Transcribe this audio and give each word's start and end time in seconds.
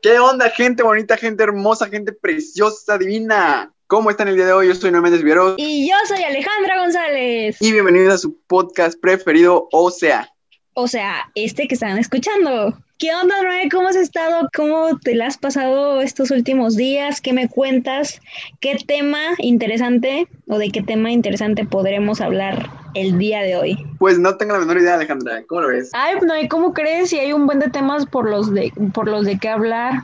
¿Qué 0.00 0.16
onda, 0.20 0.48
gente 0.50 0.84
bonita, 0.84 1.16
gente 1.16 1.42
hermosa, 1.42 1.88
gente 1.88 2.12
preciosa, 2.12 2.96
divina? 2.98 3.74
¿Cómo 3.88 4.10
están 4.10 4.28
el 4.28 4.36
día 4.36 4.46
de 4.46 4.52
hoy? 4.52 4.68
Yo 4.68 4.74
soy 4.76 4.92
Noé 4.92 5.00
Méndez 5.00 5.24
Vieros. 5.24 5.56
Y 5.56 5.88
yo 5.88 5.96
soy 6.06 6.22
Alejandra 6.22 6.78
González. 6.78 7.56
Y 7.60 7.72
bienvenidos 7.72 8.14
a 8.14 8.18
su 8.18 8.40
podcast 8.46 9.00
preferido, 9.00 9.68
o 9.72 9.90
sea. 9.90 10.32
O 10.80 10.86
sea, 10.86 11.28
este 11.34 11.66
que 11.66 11.74
están 11.74 11.98
escuchando. 11.98 12.78
¿Qué 12.98 13.12
onda, 13.12 13.42
Noé? 13.42 13.68
¿Cómo 13.68 13.88
has 13.88 13.96
estado? 13.96 14.48
¿Cómo 14.54 14.96
te 15.00 15.16
la 15.16 15.26
has 15.26 15.36
pasado 15.36 16.00
estos 16.00 16.30
últimos 16.30 16.76
días? 16.76 17.20
¿Qué 17.20 17.32
me 17.32 17.48
cuentas? 17.48 18.20
¿Qué 18.60 18.76
tema 18.86 19.18
interesante 19.38 20.28
o 20.46 20.56
de 20.56 20.70
qué 20.70 20.80
tema 20.80 21.10
interesante 21.10 21.64
podremos 21.64 22.20
hablar 22.20 22.70
el 22.94 23.18
día 23.18 23.42
de 23.42 23.56
hoy? 23.56 23.86
Pues 23.98 24.20
no 24.20 24.36
tengo 24.36 24.52
la 24.52 24.60
menor 24.60 24.78
idea, 24.78 24.94
Alejandra. 24.94 25.42
¿Cómo 25.48 25.62
lo 25.62 25.68
ves? 25.70 25.90
Ay, 25.94 26.14
Noé, 26.24 26.48
¿cómo 26.48 26.72
crees? 26.72 27.10
Si 27.10 27.18
hay 27.18 27.32
un 27.32 27.46
buen 27.46 27.58
de 27.58 27.70
temas 27.70 28.06
por 28.06 28.30
los 28.30 28.54
de, 28.54 28.72
por 28.94 29.08
los 29.08 29.24
de 29.24 29.36
qué 29.36 29.48
hablar. 29.48 29.94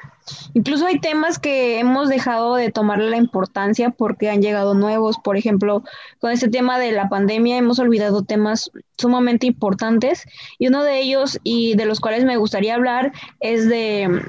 Incluso 0.54 0.86
hay 0.86 0.98
temas 1.00 1.38
que 1.38 1.79
hemos 1.79 2.09
dejado 2.09 2.55
de 2.55 2.70
tomarle 2.70 3.10
la 3.10 3.16
importancia 3.16 3.91
porque 3.91 4.30
han 4.30 4.41
llegado 4.41 4.74
nuevos. 4.74 5.19
Por 5.19 5.37
ejemplo, 5.37 5.82
con 6.20 6.30
este 6.30 6.48
tema 6.48 6.78
de 6.78 6.92
la 6.92 7.09
pandemia 7.09 7.59
hemos 7.59 7.78
olvidado 7.78 8.23
temas 8.23 8.70
sumamente 8.96 9.46
importantes 9.46 10.24
y 10.59 10.68
uno 10.68 10.82
de 10.82 11.01
ellos 11.01 11.38
y 11.42 11.74
de 11.77 11.87
los 11.87 12.01
cuales 12.01 12.24
me 12.24 12.37
gustaría 12.37 12.74
hablar 12.74 13.12
es 13.41 13.68
de, 13.68 14.23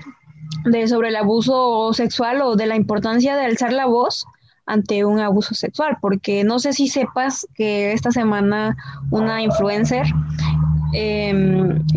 de 0.66 0.88
sobre 0.88 1.10
el 1.10 1.16
abuso 1.16 1.94
sexual 1.94 2.42
o 2.42 2.56
de 2.56 2.68
la 2.68 2.76
importancia 2.76 3.36
de 3.36 3.46
alzar 3.46 3.72
la 3.72 3.86
voz 3.86 4.26
ante 4.66 5.06
un 5.06 5.20
abuso 5.20 5.54
sexual, 5.54 5.98
porque 6.02 6.44
no 6.44 6.60
sé 6.60 6.74
si 6.74 6.88
sepas 6.88 7.48
que 7.54 7.94
esta 7.94 8.12
semana 8.12 8.76
una 9.12 9.44
influencer 9.44 10.08
eh, 10.96 11.34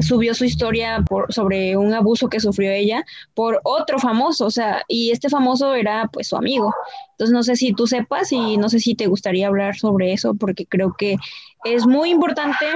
subió 0.00 0.34
su 0.34 0.44
historia 0.44 1.04
por, 1.08 1.32
sobre 1.32 1.76
un 1.76 1.94
abuso 1.94 2.28
que 2.28 2.40
sufrió 2.40 2.72
ella 2.72 3.04
por 3.34 3.60
otro 3.62 3.98
famoso, 3.98 4.46
o 4.46 4.50
sea, 4.50 4.82
y 4.88 5.12
este 5.12 5.28
famoso 5.28 5.74
era 5.74 6.08
pues 6.12 6.28
su 6.28 6.36
amigo. 6.36 6.74
Entonces 7.12 7.32
no 7.32 7.42
sé 7.42 7.54
si 7.54 7.72
tú 7.72 7.86
sepas 7.86 8.32
y 8.32 8.56
no 8.56 8.68
sé 8.68 8.80
si 8.80 8.94
te 8.94 9.06
gustaría 9.06 9.46
hablar 9.46 9.76
sobre 9.76 10.12
eso, 10.12 10.34
porque 10.34 10.66
creo 10.66 10.94
que 10.98 11.16
es 11.64 11.86
muy 11.86 12.10
importante 12.10 12.66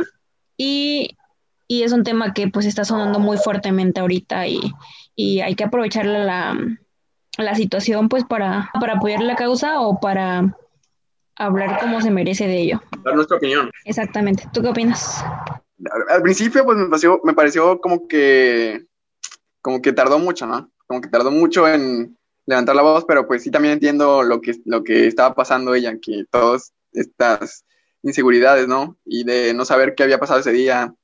y, 0.56 1.16
y 1.66 1.82
es 1.82 1.92
un 1.92 2.04
tema 2.04 2.32
que 2.32 2.48
pues 2.48 2.66
está 2.66 2.84
sonando 2.84 3.18
muy 3.18 3.36
fuertemente 3.38 4.00
ahorita 4.00 4.46
y, 4.46 4.60
y 5.16 5.40
hay 5.40 5.56
que 5.56 5.64
aprovechar 5.64 6.06
la, 6.06 6.56
la 7.38 7.54
situación 7.54 8.08
pues 8.08 8.24
para, 8.24 8.70
para 8.80 8.94
apoyar 8.94 9.22
la 9.22 9.36
causa 9.36 9.80
o 9.80 9.98
para 9.98 10.56
hablar 11.36 11.80
como 11.80 12.00
se 12.00 12.10
merece 12.10 12.46
de 12.46 12.60
ello. 12.60 12.82
Dar 13.04 13.14
nuestra 13.14 13.38
opinión. 13.38 13.70
Exactamente. 13.84 14.44
¿Tú 14.52 14.62
qué 14.62 14.68
opinas? 14.68 15.24
Al 16.08 16.22
principio 16.22 16.64
pues 16.64 16.78
me 16.78 16.86
pareció, 16.86 17.20
me 17.24 17.34
pareció 17.34 17.80
como 17.80 18.06
que 18.06 18.86
como 19.60 19.80
que 19.80 19.92
tardó 19.92 20.18
mucho, 20.18 20.46
¿no? 20.46 20.70
Como 20.86 21.00
que 21.00 21.08
tardó 21.08 21.30
mucho 21.30 21.68
en 21.68 22.18
levantar 22.46 22.74
la 22.74 22.82
voz, 22.82 23.04
pero 23.06 23.26
pues 23.26 23.42
sí 23.42 23.50
también 23.50 23.74
entiendo 23.74 24.22
lo 24.22 24.40
que, 24.40 24.60
lo 24.64 24.82
que 24.82 25.06
estaba 25.06 25.34
pasando 25.34 25.74
ella, 25.74 25.96
que 26.00 26.24
todas 26.30 26.72
estas 26.92 27.64
inseguridades, 28.02 28.66
¿no? 28.66 28.98
Y 29.04 29.24
de 29.24 29.54
no 29.54 29.64
saber 29.64 29.94
qué 29.94 30.02
había 30.02 30.18
pasado 30.18 30.40
ese 30.40 30.50
día 30.52 30.94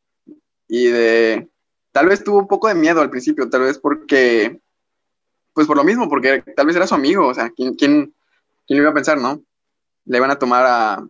y 0.66 0.86
de 0.88 1.48
tal 1.92 2.06
vez 2.08 2.22
tuvo 2.22 2.40
un 2.40 2.48
poco 2.48 2.68
de 2.68 2.74
miedo 2.74 3.00
al 3.00 3.10
principio, 3.10 3.48
tal 3.48 3.62
vez 3.62 3.78
porque 3.78 4.60
pues 5.54 5.66
por 5.66 5.76
lo 5.76 5.84
mismo, 5.84 6.08
porque 6.08 6.42
tal 6.54 6.66
vez 6.66 6.76
era 6.76 6.86
su 6.86 6.94
amigo, 6.94 7.26
o 7.26 7.34
sea, 7.34 7.50
¿quién, 7.50 7.74
quién, 7.74 8.14
quién 8.66 8.78
lo 8.78 8.82
iba 8.82 8.90
a 8.90 8.94
pensar, 8.94 9.18
no? 9.18 9.42
Le 10.04 10.18
iban 10.18 10.30
a 10.30 10.38
tomar 10.38 10.64
a, 10.66 11.08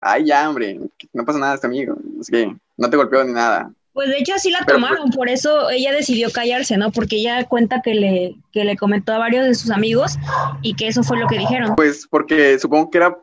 ay, 0.00 0.26
ya, 0.26 0.48
hombre, 0.48 0.80
no 1.12 1.24
pasa 1.24 1.38
nada, 1.38 1.54
este 1.54 1.66
amigo, 1.66 1.96
que 2.28 2.56
no 2.76 2.90
te 2.90 2.96
golpeó 2.96 3.24
ni 3.24 3.32
nada. 3.32 3.72
Pues 3.92 4.08
de 4.08 4.18
hecho 4.18 4.32
sí 4.38 4.50
la 4.50 4.64
tomaron, 4.66 5.10
por 5.10 5.28
eso 5.28 5.70
ella 5.70 5.92
decidió 5.92 6.30
callarse, 6.32 6.76
¿no? 6.76 6.90
Porque 6.90 7.16
ella 7.16 7.44
cuenta 7.44 7.80
que 7.80 7.94
le, 7.94 8.34
que 8.52 8.64
le 8.64 8.76
comentó 8.76 9.12
a 9.12 9.18
varios 9.18 9.46
de 9.46 9.54
sus 9.54 9.70
amigos 9.70 10.16
y 10.62 10.74
que 10.74 10.88
eso 10.88 11.04
fue 11.04 11.18
lo 11.18 11.28
que 11.28 11.38
dijeron. 11.38 11.76
Pues 11.76 12.08
porque 12.10 12.58
supongo 12.58 12.90
que 12.90 12.98
era 12.98 13.16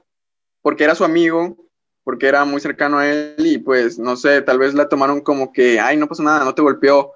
porque 0.61 0.85
era 0.85 0.95
su 0.95 1.03
amigo, 1.03 1.57
porque 2.05 2.27
era 2.27 2.45
muy 2.45 2.61
cercano 2.61 2.99
a 2.99 3.09
él 3.09 3.35
y 3.37 3.57
pues 3.57 3.99
no 3.99 4.15
sé, 4.15 4.41
tal 4.41 4.59
vez 4.59 4.73
la 4.73 4.87
tomaron 4.87 5.19
como 5.19 5.51
que, 5.51 5.79
ay, 5.79 5.97
no 5.97 6.07
pasa 6.07 6.23
nada, 6.23 6.45
no 6.45 6.55
te 6.55 6.61
golpeó. 6.61 7.11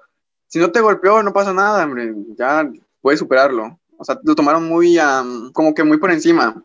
Si 0.48 0.58
no 0.58 0.70
te 0.70 0.80
golpeó, 0.80 1.22
no 1.22 1.32
pasa 1.32 1.54
nada, 1.54 1.84
hombre, 1.84 2.14
ya 2.36 2.70
puedes 3.00 3.20
superarlo. 3.20 3.80
O 3.96 4.04
sea, 4.04 4.18
lo 4.22 4.34
tomaron 4.34 4.68
muy, 4.68 4.98
um, 4.98 5.50
como 5.52 5.74
que 5.74 5.82
muy 5.82 5.96
por 5.96 6.10
encima 6.10 6.62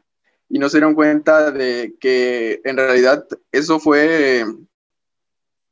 y 0.49 0.59
no 0.59 0.67
se 0.67 0.77
dieron 0.77 0.95
cuenta 0.95 1.51
de 1.51 1.95
que 2.01 2.59
en 2.65 2.75
realidad 2.75 3.25
eso 3.53 3.79
fue 3.79 4.45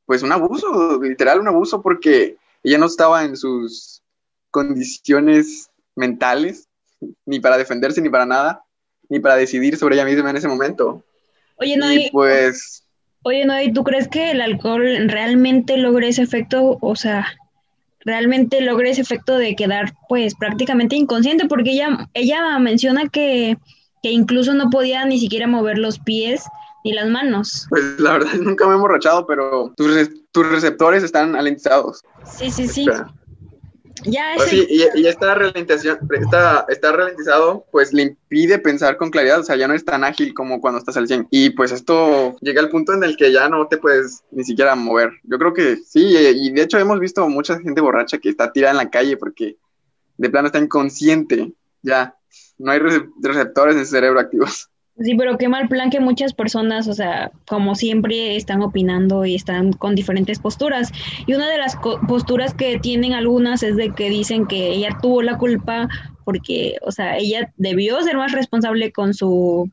pues 0.09 0.23
un 0.23 0.31
abuso, 0.31 0.99
literal 1.03 1.39
un 1.39 1.49
abuso 1.49 1.83
porque 1.83 2.35
ella 2.63 2.79
no 2.79 2.87
estaba 2.87 3.23
en 3.25 3.37
sus 3.37 4.01
condiciones 4.49 5.69
mentales 5.95 6.67
ni 7.27 7.39
para 7.39 7.59
defenderse 7.59 8.01
ni 8.01 8.09
para 8.09 8.25
nada, 8.25 8.65
ni 9.07 9.19
para 9.19 9.35
decidir 9.35 9.77
sobre 9.77 9.93
ella 9.93 10.05
misma 10.05 10.31
en 10.31 10.37
ese 10.37 10.47
momento. 10.47 11.03
Oye, 11.57 11.77
no, 11.77 11.93
y 11.93 12.09
pues 12.09 12.83
Oye, 13.21 13.45
no, 13.45 13.61
¿y 13.61 13.71
tú 13.71 13.83
crees 13.83 14.07
que 14.07 14.31
el 14.31 14.41
alcohol 14.41 15.09
realmente 15.09 15.77
logre 15.77 16.07
ese 16.07 16.23
efecto, 16.23 16.79
o 16.81 16.95
sea, 16.95 17.27
realmente 17.99 18.61
logre 18.61 18.89
ese 18.89 19.01
efecto 19.01 19.37
de 19.37 19.55
quedar 19.55 19.93
pues 20.07 20.33
prácticamente 20.33 20.95
inconsciente 20.95 21.45
porque 21.45 21.73
ella 21.73 22.09
ella 22.15 22.57
menciona 22.57 23.09
que 23.09 23.59
que 24.01 24.09
incluso 24.09 24.55
no 24.55 24.71
podía 24.71 25.05
ni 25.05 25.19
siquiera 25.19 25.45
mover 25.45 25.77
los 25.77 25.99
pies 25.99 26.45
ni 26.84 26.94
las 26.94 27.09
manos. 27.09 27.67
Pues 27.69 28.00
la 28.00 28.13
verdad 28.13 28.34
nunca 28.40 28.66
me 28.66 28.72
he 28.72 28.75
emborrachado, 28.75 29.25
pero 29.25 29.73
tus, 29.75 30.09
tus 30.31 30.47
receptores 30.47 31.03
están 31.03 31.35
alentizados. 31.35 32.03
Sí, 32.25 32.50
sí, 32.51 32.67
sí. 32.67 32.88
Ya, 34.06 34.34
pues 34.38 34.50
sí, 34.50 34.66
y, 34.69 35.01
y 35.01 35.07
esta 35.07 35.35
ralentización, 35.35 36.00
está, 36.12 36.66
está 36.69 36.91
ralentizado, 36.94 37.66
pues 37.72 37.91
le 37.91 38.03
impide 38.03 38.57
pensar 38.57 38.95
con 38.95 39.09
claridad, 39.09 39.41
o 39.41 39.44
sea, 39.44 39.57
ya 39.57 39.68
no 39.68 39.73
es 39.73 39.84
tan 39.84 40.06
ágil 40.06 40.34
como 40.34 40.62
cuando 40.62 40.79
estás 40.79 40.95
al 40.95 41.07
100. 41.07 41.28
Y 41.31 41.50
pues 41.50 41.72
esto 41.72 42.38
llega 42.39 42.62
al 42.62 42.69
punto 42.69 42.94
en 42.94 43.03
el 43.03 43.18
que 43.18 43.31
ya 43.31 43.50
no 43.50 43.68
te 43.68 43.78
puedes 43.78 44.23
ni 44.31 44.45
siquiera 44.45 44.75
mover. 44.75 45.12
Yo 45.23 45.38
creo 45.38 45.53
que 45.53 45.78
sí, 45.78 46.16
y 46.16 46.51
de 46.51 46.62
hecho 46.62 46.79
hemos 46.79 47.00
visto 47.00 47.28
mucha 47.28 47.59
gente 47.59 47.81
borracha 47.81 48.19
que 48.19 48.29
está 48.29 48.51
tirada 48.51 48.72
en 48.72 48.78
la 48.78 48.89
calle 48.89 49.18
porque 49.18 49.57
de 50.18 50.29
plano 50.29 50.47
está 50.47 50.59
inconsciente, 50.59 51.53
ya 51.81 52.16
no 52.57 52.72
hay 52.72 52.79
receptores 52.79 53.75
en 53.75 53.81
el 53.81 53.88
cerebro 53.88 54.19
activos. 54.19 54.69
Sí, 55.01 55.15
pero 55.15 55.37
qué 55.37 55.47
mal 55.47 55.69
plan 55.69 55.89
que 55.89 56.01
muchas 56.01 56.33
personas, 56.33 56.89
o 56.89 56.93
sea, 56.93 57.31
como 57.47 57.75
siempre, 57.75 58.35
están 58.35 58.61
opinando 58.61 59.25
y 59.25 59.33
están 59.35 59.71
con 59.71 59.95
diferentes 59.95 60.39
posturas. 60.39 60.91
Y 61.25 61.33
una 61.35 61.49
de 61.49 61.57
las 61.57 61.77
posturas 62.07 62.53
que 62.53 62.79
tienen 62.79 63.13
algunas 63.13 63.63
es 63.63 63.77
de 63.77 63.91
que 63.93 64.09
dicen 64.09 64.45
que 64.45 64.71
ella 64.71 64.97
tuvo 65.01 65.21
la 65.21 65.38
culpa 65.38 65.88
porque, 66.25 66.75
o 66.81 66.91
sea, 66.91 67.17
ella 67.17 67.51
debió 67.55 68.01
ser 68.01 68.17
más 68.17 68.33
responsable 68.33 68.91
con 68.91 69.13
su 69.13 69.71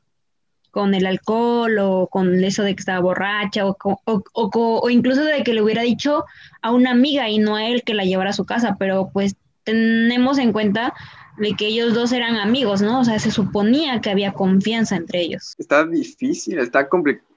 con 0.71 0.95
el 0.95 1.07
alcohol 1.07 1.79
o 1.79 2.07
con 2.07 2.45
eso 2.45 2.63
de 2.63 2.75
que 2.75 2.81
estaba 2.81 3.01
borracha 3.01 3.67
o, 3.67 3.77
o, 3.83 4.23
o, 4.35 4.91
incluso 4.91 5.25
de 5.25 5.43
que 5.43 5.55
le 5.55 5.63
hubiera 5.63 5.81
dicho 5.81 6.27
a 6.61 6.71
una 6.71 6.91
amiga 6.91 7.31
y 7.31 7.39
no 7.39 7.57
a 7.57 7.67
él 7.67 7.83
que 7.83 7.95
la 7.95 8.05
llevara 8.05 8.31
a 8.31 8.35
su 8.35 8.45
casa, 8.45 8.77
pero 8.79 9.09
pues 9.11 9.37
tenemos 9.65 10.37
en 10.37 10.53
cuenta 10.53 10.93
de 11.39 11.55
que 11.55 11.67
ellos 11.67 11.95
dos 11.95 12.13
eran 12.13 12.37
amigos, 12.37 12.83
¿no? 12.83 13.01
O 13.01 13.05
sea, 13.05 13.19
se 13.19 13.31
suponía 13.31 14.01
que 14.01 14.11
había 14.11 14.33
confianza 14.33 14.97
entre 14.97 15.21
ellos. 15.21 15.55
Está 15.59 15.85
difícil, 15.85 16.59
está 16.59 16.89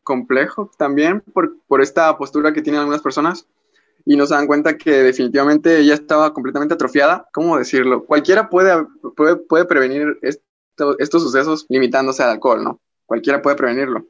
complejo 0.04 0.72
también 0.78 1.22
por, 1.34 1.58
por 1.68 1.82
esta 1.82 2.18
postura 2.18 2.54
que 2.54 2.62
tienen 2.62 2.80
algunas 2.80 3.02
personas 3.02 3.46
y 4.06 4.16
no 4.16 4.26
se 4.26 4.34
dan 4.34 4.48
cuenta 4.48 4.78
que 4.78 5.04
definitivamente 5.04 5.80
ella 5.80 5.94
estaba 5.94 6.34
completamente 6.34 6.74
atrofiada. 6.74 7.28
¿Cómo 7.34 7.58
decirlo? 7.58 8.06
Cualquiera 8.06 8.50
puede, 8.50 8.86
puede, 9.48 9.66
prevenir 9.66 10.18
estos 10.22 11.24
sucesos 11.24 11.66
limitándose 11.70 12.24
al 12.24 12.32
alcohol, 12.32 12.64
¿no? 12.64 12.80
Cualquiera 13.06 13.42
puede 13.42 13.56
prevenirlo. 13.56 14.08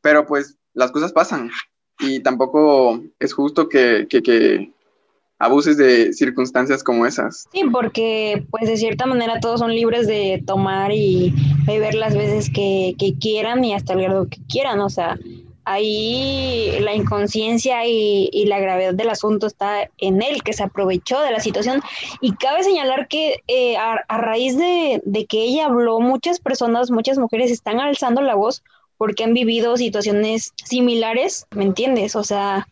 Pero 0.00 0.26
pues 0.26 0.58
las 0.74 0.90
cosas 0.90 1.12
pasan 1.12 1.50
y 1.98 2.20
tampoco 2.20 3.02
es 3.18 3.32
justo 3.32 3.68
que, 3.68 4.06
que 4.08 4.71
abuses 5.42 5.76
de 5.76 6.12
circunstancias 6.12 6.84
como 6.84 7.04
esas. 7.04 7.48
Sí, 7.52 7.62
porque 7.72 8.44
pues 8.50 8.68
de 8.68 8.76
cierta 8.76 9.06
manera 9.06 9.40
todos 9.40 9.58
son 9.58 9.74
libres 9.74 10.06
de 10.06 10.40
tomar 10.46 10.92
y 10.92 11.34
beber 11.66 11.94
las 11.94 12.14
veces 12.14 12.48
que, 12.48 12.94
quieran 13.20 13.64
y 13.64 13.74
hasta 13.74 13.94
el 13.94 14.02
grado 14.02 14.28
que 14.28 14.38
quieran, 14.48 14.80
o 14.80 14.88
sea, 14.88 15.18
ahí 15.64 16.76
la 16.80 16.94
inconsciencia 16.94 17.84
y, 17.86 18.44
la 18.46 18.60
gravedad 18.60 18.94
del 18.94 19.10
asunto 19.10 19.48
está 19.48 19.90
en 19.98 20.22
él, 20.22 20.44
que 20.44 20.52
se 20.52 20.62
aprovechó 20.62 21.20
de 21.20 21.32
la 21.32 21.40
situación. 21.40 21.82
Y 22.20 22.34
cabe 22.34 22.62
señalar 22.62 23.08
que 23.08 23.42
eh, 23.48 23.76
a, 23.76 23.94
a, 24.08 24.18
raíz 24.18 24.56
de, 24.56 25.02
de 25.04 25.26
que 25.26 25.42
ella 25.42 25.66
habló, 25.66 25.98
muchas 25.98 26.38
personas, 26.38 26.92
muchas 26.92 27.18
mujeres 27.18 27.50
están 27.50 27.80
alzando 27.80 28.22
la 28.22 28.36
voz 28.36 28.62
porque 28.96 29.24
han 29.24 29.34
vivido 29.34 29.76
situaciones 29.76 30.52
similares, 30.64 31.46
¿me 31.50 31.64
entiendes? 31.64 32.14
O 32.14 32.22
sea, 32.22 32.68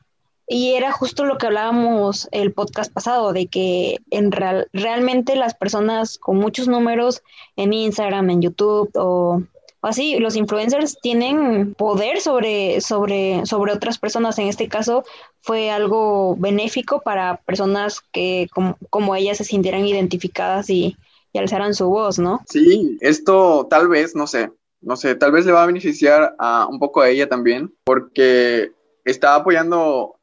y 0.53 0.73
era 0.73 0.91
justo 0.91 1.25
lo 1.25 1.39
que 1.39 1.47
hablábamos 1.47 2.29
el 2.33 2.53
podcast 2.53 2.93
pasado, 2.93 3.33
de 3.33 3.47
que 3.47 3.99
en 4.11 4.33
realmente 4.33 5.37
las 5.37 5.55
personas 5.55 6.19
con 6.19 6.39
muchos 6.39 6.67
números 6.67 7.23
en 7.55 7.73
Instagram, 7.73 8.31
en 8.31 8.43
YouTube 8.43 8.91
o, 8.95 9.45
así, 9.81 10.19
los 10.19 10.35
influencers 10.35 10.99
tienen 11.01 11.75
poder 11.75 12.21
sobre, 12.21 12.81
sobre, 12.81 13.47
sobre 13.47 13.73
otras 13.73 13.99
personas. 13.99 14.41
En 14.41 14.49
este 14.49 14.67
caso 14.67 15.05
fue 15.41 15.71
algo 15.71 16.35
benéfico 16.37 17.01
para 17.01 17.37
personas 17.47 18.01
que 18.11 18.49
como, 18.53 18.77
como 18.91 19.15
ellas 19.15 19.39
se 19.39 19.45
sintieran 19.45 19.87
identificadas 19.87 20.69
y, 20.69 20.97
y 21.33 21.39
alzaran 21.39 21.75
su 21.75 21.89
voz, 21.89 22.19
¿no? 22.19 22.41
Sí, 22.49 22.99
esto 23.01 23.69
tal 23.71 23.87
vez, 23.87 24.17
no 24.17 24.27
sé, 24.27 24.51
no 24.81 24.97
sé, 24.97 25.15
tal 25.15 25.31
vez 25.31 25.47
le 25.47 25.53
va 25.53 25.63
a 25.63 25.67
beneficiar 25.67 26.35
a 26.41 26.67
un 26.67 26.81
poco 26.81 27.03
a 27.03 27.09
ella 27.09 27.29
también, 27.29 27.73
porque 27.85 28.73
está 29.05 29.37
apoyando, 29.37 30.17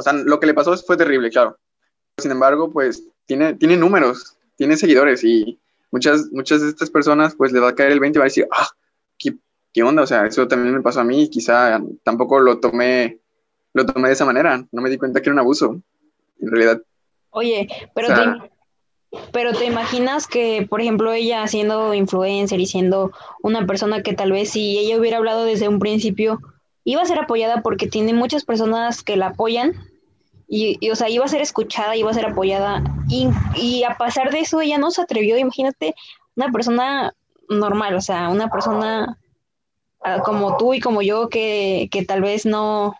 o 0.00 0.02
sea, 0.02 0.14
lo 0.14 0.40
que 0.40 0.46
le 0.46 0.54
pasó 0.54 0.74
fue 0.78 0.96
terrible, 0.96 1.30
claro. 1.30 1.58
Sin 2.16 2.30
embargo, 2.30 2.72
pues 2.72 3.06
tiene, 3.26 3.54
tiene 3.54 3.76
números, 3.76 4.36
tiene 4.56 4.78
seguidores 4.78 5.22
y 5.24 5.60
muchas, 5.90 6.32
muchas 6.32 6.62
de 6.62 6.70
estas 6.70 6.90
personas 6.90 7.34
pues 7.34 7.52
le 7.52 7.60
va 7.60 7.68
a 7.68 7.74
caer 7.74 7.92
el 7.92 8.00
20 8.00 8.16
y 8.16 8.20
va 8.20 8.24
a 8.24 8.32
decir, 8.32 8.48
ah, 8.50 8.68
¿qué, 9.18 9.34
¿qué, 9.74 9.82
onda? 9.82 10.02
O 10.02 10.06
sea, 10.06 10.24
eso 10.24 10.48
también 10.48 10.74
me 10.74 10.80
pasó 10.80 11.00
a 11.00 11.04
mí 11.04 11.24
y 11.24 11.28
quizá 11.28 11.78
tampoco 12.02 12.40
lo 12.40 12.60
tomé, 12.60 13.18
lo 13.74 13.84
tomé 13.84 14.08
de 14.08 14.14
esa 14.14 14.24
manera, 14.24 14.66
no 14.72 14.80
me 14.82 14.88
di 14.88 14.96
cuenta 14.96 15.20
que 15.20 15.28
era 15.28 15.34
un 15.34 15.40
abuso, 15.40 15.82
en 16.40 16.50
realidad. 16.50 16.80
Oye, 17.28 17.68
pero, 17.94 18.08
te, 18.08 19.20
pero 19.32 19.52
te 19.52 19.66
imaginas 19.66 20.26
que, 20.26 20.66
por 20.68 20.80
ejemplo, 20.80 21.12
ella 21.12 21.46
siendo 21.46 21.92
influencer 21.92 22.58
y 22.58 22.66
siendo 22.66 23.12
una 23.42 23.66
persona 23.66 24.02
que 24.02 24.14
tal 24.14 24.32
vez 24.32 24.50
si 24.50 24.78
ella 24.78 24.98
hubiera 24.98 25.18
hablado 25.18 25.44
desde 25.44 25.68
un 25.68 25.78
principio, 25.78 26.40
iba 26.84 27.02
a 27.02 27.06
ser 27.06 27.18
apoyada 27.18 27.60
porque 27.62 27.86
tiene 27.86 28.14
muchas 28.14 28.46
personas 28.46 29.02
que 29.02 29.18
la 29.18 29.28
apoyan 29.28 29.89
y, 30.52 30.90
o 30.90 30.96
sea, 30.96 31.08
iba 31.08 31.24
a 31.24 31.28
ser 31.28 31.40
escuchada, 31.40 31.94
iba 31.94 32.10
a 32.10 32.14
ser 32.14 32.26
apoyada 32.26 32.82
y, 33.08 33.28
y 33.54 33.84
a 33.84 33.96
pasar 33.96 34.32
de 34.32 34.40
eso 34.40 34.60
ella 34.60 34.78
no 34.78 34.90
se 34.90 35.00
atrevió, 35.00 35.38
imagínate, 35.38 35.94
una 36.34 36.50
persona 36.50 37.14
normal, 37.48 37.94
o 37.94 38.00
sea, 38.00 38.28
una 38.28 38.48
persona 38.48 39.16
ah, 40.02 40.22
como 40.24 40.56
tú 40.56 40.74
y 40.74 40.80
como 40.80 41.02
yo 41.02 41.28
que, 41.28 41.88
que 41.92 42.04
tal 42.04 42.20
vez 42.20 42.46
no, 42.46 42.96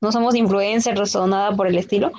no 0.00 0.10
somos 0.10 0.34
influencers 0.34 1.14
o 1.16 1.26
nada 1.26 1.54
por 1.54 1.66
el 1.66 1.76
estilo. 1.76 2.12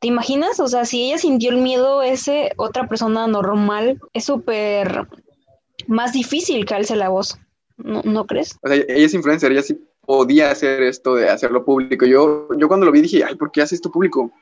¿Te 0.00 0.08
imaginas? 0.08 0.58
O 0.58 0.66
sea, 0.66 0.84
si 0.84 1.04
ella 1.04 1.18
sintió 1.18 1.50
el 1.50 1.58
miedo, 1.58 2.02
ese 2.02 2.52
otra 2.56 2.88
persona 2.88 3.28
normal 3.28 4.00
es 4.14 4.24
súper 4.24 5.06
más 5.86 6.12
difícil 6.12 6.66
que 6.66 6.74
alce 6.74 6.96
la 6.96 7.08
voz. 7.08 7.38
¿No, 7.76 8.02
¿No, 8.02 8.26
crees? 8.26 8.58
O 8.62 8.68
sea, 8.68 8.76
ella 8.76 8.84
es 8.88 9.14
influencer, 9.14 9.52
ella 9.52 9.62
sí 9.62 9.78
podía 10.08 10.50
hacer 10.50 10.82
esto 10.84 11.16
de 11.16 11.28
hacerlo 11.28 11.66
público. 11.66 12.06
Yo, 12.06 12.48
yo 12.56 12.66
cuando 12.66 12.86
lo 12.86 12.92
vi 12.92 13.02
dije, 13.02 13.24
ay, 13.24 13.34
¿por 13.34 13.52
qué 13.52 13.60
hace 13.60 13.74
esto 13.74 13.92
público? 13.92 14.32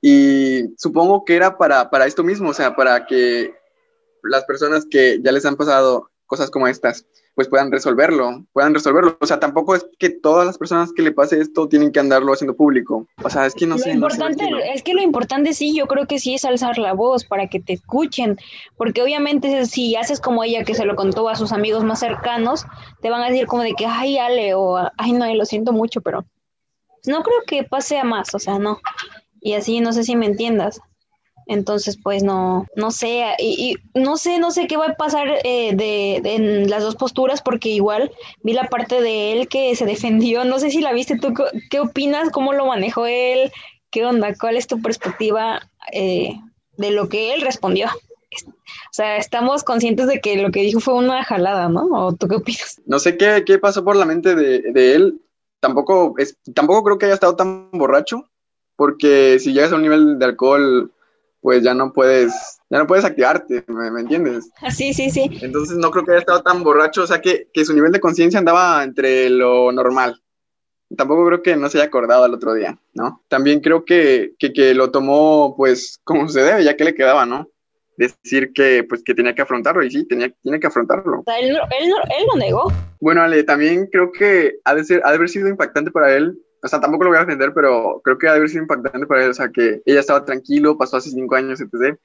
Y 0.00 0.74
supongo 0.78 1.22
que 1.22 1.36
era 1.36 1.58
para, 1.58 1.90
para 1.90 2.06
esto 2.06 2.24
mismo, 2.24 2.48
o 2.48 2.54
sea, 2.54 2.74
para 2.74 3.04
que 3.04 3.54
las 4.22 4.46
personas 4.46 4.86
que 4.90 5.20
ya 5.22 5.32
les 5.32 5.44
han 5.44 5.56
pasado 5.56 6.09
cosas 6.30 6.48
como 6.48 6.68
estas, 6.68 7.06
pues 7.34 7.48
puedan 7.48 7.72
resolverlo, 7.72 8.46
puedan 8.52 8.72
resolverlo. 8.72 9.18
O 9.20 9.26
sea, 9.26 9.40
tampoco 9.40 9.74
es 9.74 9.84
que 9.98 10.10
todas 10.10 10.46
las 10.46 10.58
personas 10.58 10.92
que 10.92 11.02
le 11.02 11.10
pase 11.10 11.40
esto 11.40 11.68
tienen 11.68 11.90
que 11.90 11.98
andarlo 11.98 12.32
haciendo 12.32 12.56
público. 12.56 13.08
O 13.24 13.28
sea, 13.28 13.46
es 13.46 13.54
que 13.54 13.66
no 13.66 13.74
lo 13.74 13.82
sé. 13.82 13.90
Importante, 13.90 14.48
no 14.48 14.58
sé 14.58 14.72
es 14.72 14.82
que 14.84 14.94
lo 14.94 15.02
importante 15.02 15.52
sí, 15.52 15.74
yo 15.76 15.86
creo 15.88 16.06
que 16.06 16.20
sí 16.20 16.34
es 16.34 16.44
alzar 16.44 16.78
la 16.78 16.92
voz 16.92 17.24
para 17.24 17.48
que 17.48 17.58
te 17.58 17.72
escuchen, 17.72 18.38
porque 18.76 19.02
obviamente 19.02 19.66
si 19.66 19.96
haces 19.96 20.20
como 20.20 20.44
ella 20.44 20.62
que 20.62 20.74
se 20.74 20.84
lo 20.84 20.94
contó 20.94 21.28
a 21.28 21.34
sus 21.34 21.50
amigos 21.50 21.82
más 21.82 21.98
cercanos, 21.98 22.64
te 23.02 23.10
van 23.10 23.22
a 23.22 23.28
decir 23.28 23.46
como 23.46 23.64
de 23.64 23.74
que, 23.74 23.86
ay, 23.86 24.16
Ale, 24.16 24.54
o 24.54 24.76
ay, 24.96 25.12
no, 25.12 25.26
lo 25.34 25.44
siento 25.44 25.72
mucho, 25.72 26.00
pero 26.00 26.24
no 27.06 27.22
creo 27.24 27.38
que 27.44 27.64
pase 27.64 27.98
a 27.98 28.04
más, 28.04 28.32
o 28.36 28.38
sea, 28.38 28.60
no. 28.60 28.80
Y 29.40 29.54
así, 29.54 29.80
no 29.80 29.92
sé 29.92 30.04
si 30.04 30.14
me 30.14 30.26
entiendas. 30.26 30.80
Entonces, 31.46 31.98
pues 32.00 32.22
no, 32.22 32.66
no 32.76 32.90
sé, 32.90 33.24
y, 33.38 33.76
no 33.94 34.16
sé, 34.16 34.38
no 34.38 34.50
sé 34.50 34.66
qué 34.66 34.76
va 34.76 34.86
a 34.86 34.94
pasar 34.94 35.28
eh, 35.44 35.74
de, 35.74 36.16
en 36.24 36.70
las 36.70 36.82
dos 36.82 36.96
posturas, 36.96 37.42
porque 37.42 37.68
igual 37.70 38.12
vi 38.42 38.52
la 38.52 38.68
parte 38.68 39.00
de 39.00 39.32
él 39.32 39.48
que 39.48 39.74
se 39.74 39.86
defendió, 39.86 40.44
no 40.44 40.58
sé 40.58 40.70
si 40.70 40.80
la 40.80 40.92
viste 40.92 41.18
tú, 41.18 41.34
¿qué 41.70 41.80
opinas? 41.80 42.30
¿Cómo 42.30 42.52
lo 42.52 42.66
manejó 42.66 43.06
él? 43.06 43.50
¿Qué 43.90 44.04
onda? 44.04 44.34
¿Cuál 44.38 44.56
es 44.56 44.66
tu 44.66 44.80
perspectiva 44.80 45.60
eh, 45.92 46.36
de 46.76 46.90
lo 46.92 47.08
que 47.08 47.34
él 47.34 47.40
respondió? 47.40 47.88
O 48.36 48.92
sea, 48.92 49.16
estamos 49.16 49.64
conscientes 49.64 50.06
de 50.06 50.20
que 50.20 50.36
lo 50.36 50.50
que 50.50 50.60
dijo 50.60 50.80
fue 50.80 50.94
una 50.94 51.24
jalada, 51.24 51.68
¿no? 51.68 51.88
¿O 51.90 52.12
tú 52.12 52.28
qué 52.28 52.36
opinas? 52.36 52.80
No 52.86 52.98
sé 52.98 53.16
qué, 53.16 53.42
qué 53.44 53.58
pasó 53.58 53.84
por 53.84 53.96
la 53.96 54.04
mente 54.04 54.34
de, 54.34 54.62
de 54.72 54.94
él. 54.94 55.20
Tampoco, 55.60 56.14
es, 56.18 56.36
tampoco 56.54 56.84
creo 56.84 56.98
que 56.98 57.06
haya 57.06 57.14
estado 57.14 57.36
tan 57.36 57.70
borracho, 57.72 58.30
porque 58.76 59.38
si 59.38 59.52
llegas 59.52 59.72
a 59.72 59.76
un 59.76 59.82
nivel 59.82 60.18
de 60.18 60.24
alcohol 60.24 60.92
pues 61.40 61.62
ya 61.62 61.74
no 61.74 61.92
puedes, 61.92 62.32
ya 62.68 62.78
no 62.78 62.86
puedes 62.86 63.04
activarte, 63.04 63.64
¿me, 63.68 63.90
¿me, 63.90 64.00
entiendes? 64.00 64.50
Sí, 64.70 64.92
sí, 64.92 65.10
sí. 65.10 65.38
Entonces 65.42 65.76
no 65.78 65.90
creo 65.90 66.04
que 66.04 66.12
haya 66.12 66.20
estado 66.20 66.42
tan 66.42 66.62
borracho, 66.62 67.02
o 67.02 67.06
sea 67.06 67.20
que, 67.20 67.48
que 67.52 67.64
su 67.64 67.74
nivel 67.74 67.92
de 67.92 68.00
conciencia 68.00 68.38
andaba 68.38 68.82
entre 68.84 69.30
lo 69.30 69.72
normal. 69.72 70.20
Tampoco 70.96 71.24
creo 71.26 71.42
que 71.42 71.56
no 71.56 71.68
se 71.68 71.78
haya 71.78 71.86
acordado 71.86 72.24
al 72.24 72.34
otro 72.34 72.52
día, 72.52 72.76
¿no? 72.94 73.22
También 73.28 73.60
creo 73.60 73.84
que, 73.84 74.32
que, 74.38 74.52
que 74.52 74.74
lo 74.74 74.90
tomó 74.90 75.54
pues 75.56 76.00
como 76.04 76.28
se 76.28 76.42
debe, 76.42 76.64
ya 76.64 76.76
que 76.76 76.84
le 76.84 76.94
quedaba, 76.94 77.26
¿no? 77.26 77.48
Decir 77.96 78.52
que 78.52 78.84
pues 78.88 79.02
que 79.04 79.14
tenía 79.14 79.34
que 79.34 79.42
afrontarlo, 79.42 79.84
y 79.84 79.90
sí, 79.90 80.06
tenía, 80.06 80.30
tiene 80.42 80.58
que 80.58 80.66
afrontarlo. 80.66 81.22
Él, 81.26 81.50
él, 81.50 81.92
él 82.18 82.26
lo 82.32 82.38
negó. 82.38 82.72
Bueno, 82.98 83.22
Ale, 83.22 83.44
también 83.44 83.86
creo 83.86 84.10
que 84.10 84.58
ha 84.64 84.74
de, 84.74 84.84
ser, 84.84 85.00
ha 85.04 85.10
de 85.10 85.16
haber 85.16 85.28
sido 85.28 85.48
impactante 85.48 85.90
para 85.90 86.16
él 86.16 86.36
o 86.62 86.68
sea, 86.68 86.80
tampoco 86.80 87.04
lo 87.04 87.10
voy 87.10 87.18
a 87.18 87.24
defender, 87.24 87.52
pero 87.54 88.00
creo 88.04 88.18
que 88.18 88.28
ha 88.28 88.32
de 88.32 88.38
haber 88.38 88.48
sido 88.48 88.62
impactante 88.62 89.06
para 89.06 89.24
él, 89.24 89.30
o 89.30 89.34
sea, 89.34 89.48
que 89.48 89.80
ella 89.84 90.00
estaba 90.00 90.24
tranquilo, 90.24 90.76
pasó 90.76 90.98
hace 90.98 91.10
cinco 91.10 91.34
años, 91.34 91.60
etc. 91.60 91.98